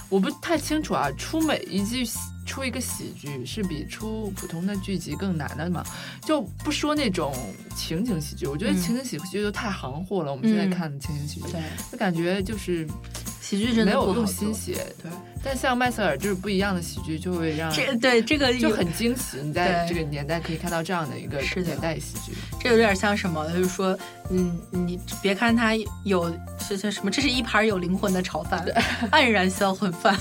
[0.10, 2.10] 我不太清楚啊，出每一季
[2.46, 5.84] 出一个喜剧是比出普通的剧集更难的嘛？
[6.22, 7.36] 就不说那种
[7.76, 10.32] 情景喜剧，我觉得情景喜剧就太行货了。
[10.32, 11.58] 我们现在看的情景喜剧，
[11.92, 12.88] 就感觉就是
[13.48, 14.74] 喜剧真的没有用心写。
[15.02, 15.10] 对，
[15.42, 19.38] 但像麦瑟尔就是不一样的喜剧，就会让这对这个就很惊喜。
[19.42, 23.50] 你在这个年代可以看到这样的一个年代喜剧，这有点像什么？
[23.54, 23.98] 就是说，
[24.32, 25.72] 嗯，你别看它
[26.04, 26.30] 有
[26.60, 28.66] 是是什么，这是一盘有灵魂的炒饭，
[29.12, 30.14] 黯然销魂饭。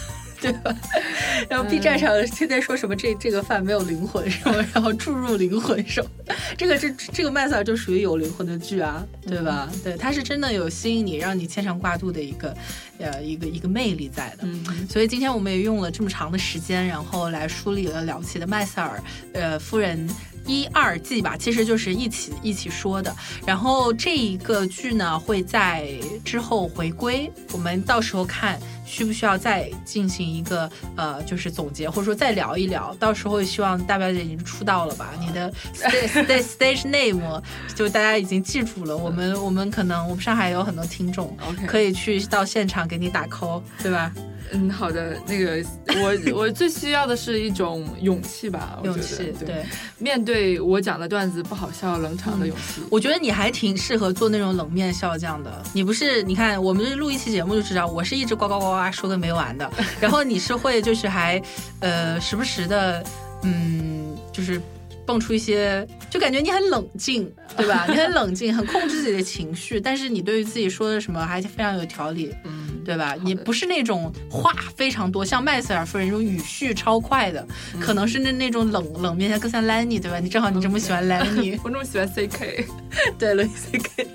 [0.53, 0.77] 对吧？
[1.49, 4.55] 然后 B 站上天天说什么这这个饭没有灵魂是吧？
[4.75, 6.09] 然后注入灵魂是吧？
[6.57, 9.69] 这个这这个麦瑟尔就属于有灵魂的剧啊，对吧？
[9.83, 12.57] 对，它是真的有吸引你，让你牵肠挂肚的一个
[12.99, 14.39] 呃一个一个魅力在的。
[14.43, 20.09] 嗯，所以今天我们也用了这么长的时间，然后来梳理了了不起的麦瑟尔呃夫人。
[20.47, 23.15] 一二季吧，其实就是一起一起说的。
[23.47, 25.89] 然后这一个剧呢，会在
[26.25, 32.95] 之后回归，我们到时候看需不需要再进行一个呃，就是总结，或者说再聊一聊。
[32.99, 35.13] 到时候希望大表姐已经出道了吧？
[35.21, 37.43] 你的 stage stage name
[37.75, 38.97] 就大家已经记住了。
[38.97, 41.37] 我们我们可能我们上海有很多听众
[41.67, 44.13] 可以去到现场给你打 call，对吧？
[44.53, 45.65] 嗯，好的，那个
[46.01, 49.65] 我我最需要的是一种勇气吧，勇气，对，
[49.99, 52.83] 面对我讲的段子不好笑、冷场的勇气。
[52.91, 55.63] 我觉得你还挺适合做那种冷面笑匠的。
[55.73, 59.71] 你不是，你看我们录一期节目就知道，我是一直呱呱呱呱说个没完的，
[60.01, 61.41] 然后你是会就是还
[61.81, 63.05] 呃时不时的
[63.43, 64.61] 嗯就是。
[65.07, 67.87] 蹦出一些，就感觉你很冷静，对吧？
[67.89, 73.17] 你很冷静，很控制自己的情绪，但是你对于自己说的什么还非常有条理，嗯，对吧？
[73.23, 77.45] 你不是那种话非常多，像麦瑟尔夫人那种语序超快的，
[77.81, 80.21] 可能是那那种冷冷面，像更像 Lenny，对吧？
[80.21, 82.65] 你正好你这么喜欢 Lenny， 我这么喜欢 CK，
[83.19, 84.07] 对，Louis CK，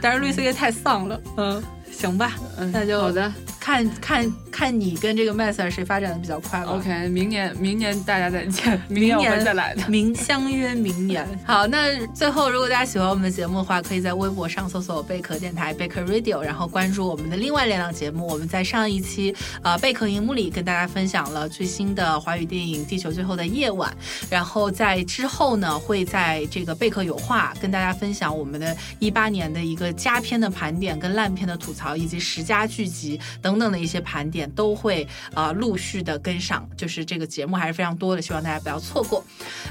[0.00, 1.62] 但是 Louis CK 太丧了，嗯。
[2.00, 3.30] 行吧，嗯那就好的。
[3.60, 6.72] 看看看你跟这个麦瑟尔谁发展的比较快吧。
[6.72, 9.86] OK，明年明年大家再见，明年再来的。
[9.86, 11.28] 明相约明年。
[11.44, 18.26] 好，那最后如果大家喜欢我们的节目的话，可以在微博上搜索贝壳电台贝壳 Radio，然后关注我们的另外两档节目。
[18.26, 23.94] 我们在上一期呃贝壳荧幕里跟大家分享了最新的华语电影《地球最后的夜晚》，
[24.30, 31.89] 然后在之后呢会在这个贝壳有话跟大家分享我们的一八年的一个佳片的盘点跟烂片的吐槽。
[31.96, 39.24] 以及十佳剧集等等的一些盘点都会呃陆续的跟上，就是这个节目还是非常多的，希望大家不要错过。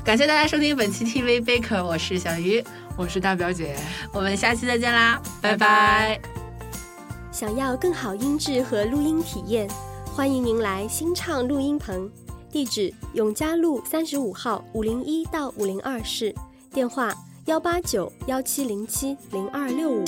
[0.03, 2.63] 感谢大家收听本期 TV Baker，我是小鱼，
[2.97, 3.75] 我是大表姐，
[4.13, 6.19] 我们下期再见啦，拜拜。
[7.31, 9.69] 想要更好音质和录音体验，
[10.05, 12.09] 欢迎您来新唱录音棚，
[12.51, 16.35] 地址永嘉路三十五号五零一到五零二室，
[16.73, 17.13] 电话
[17.45, 20.03] 幺八九幺七零七零二六五。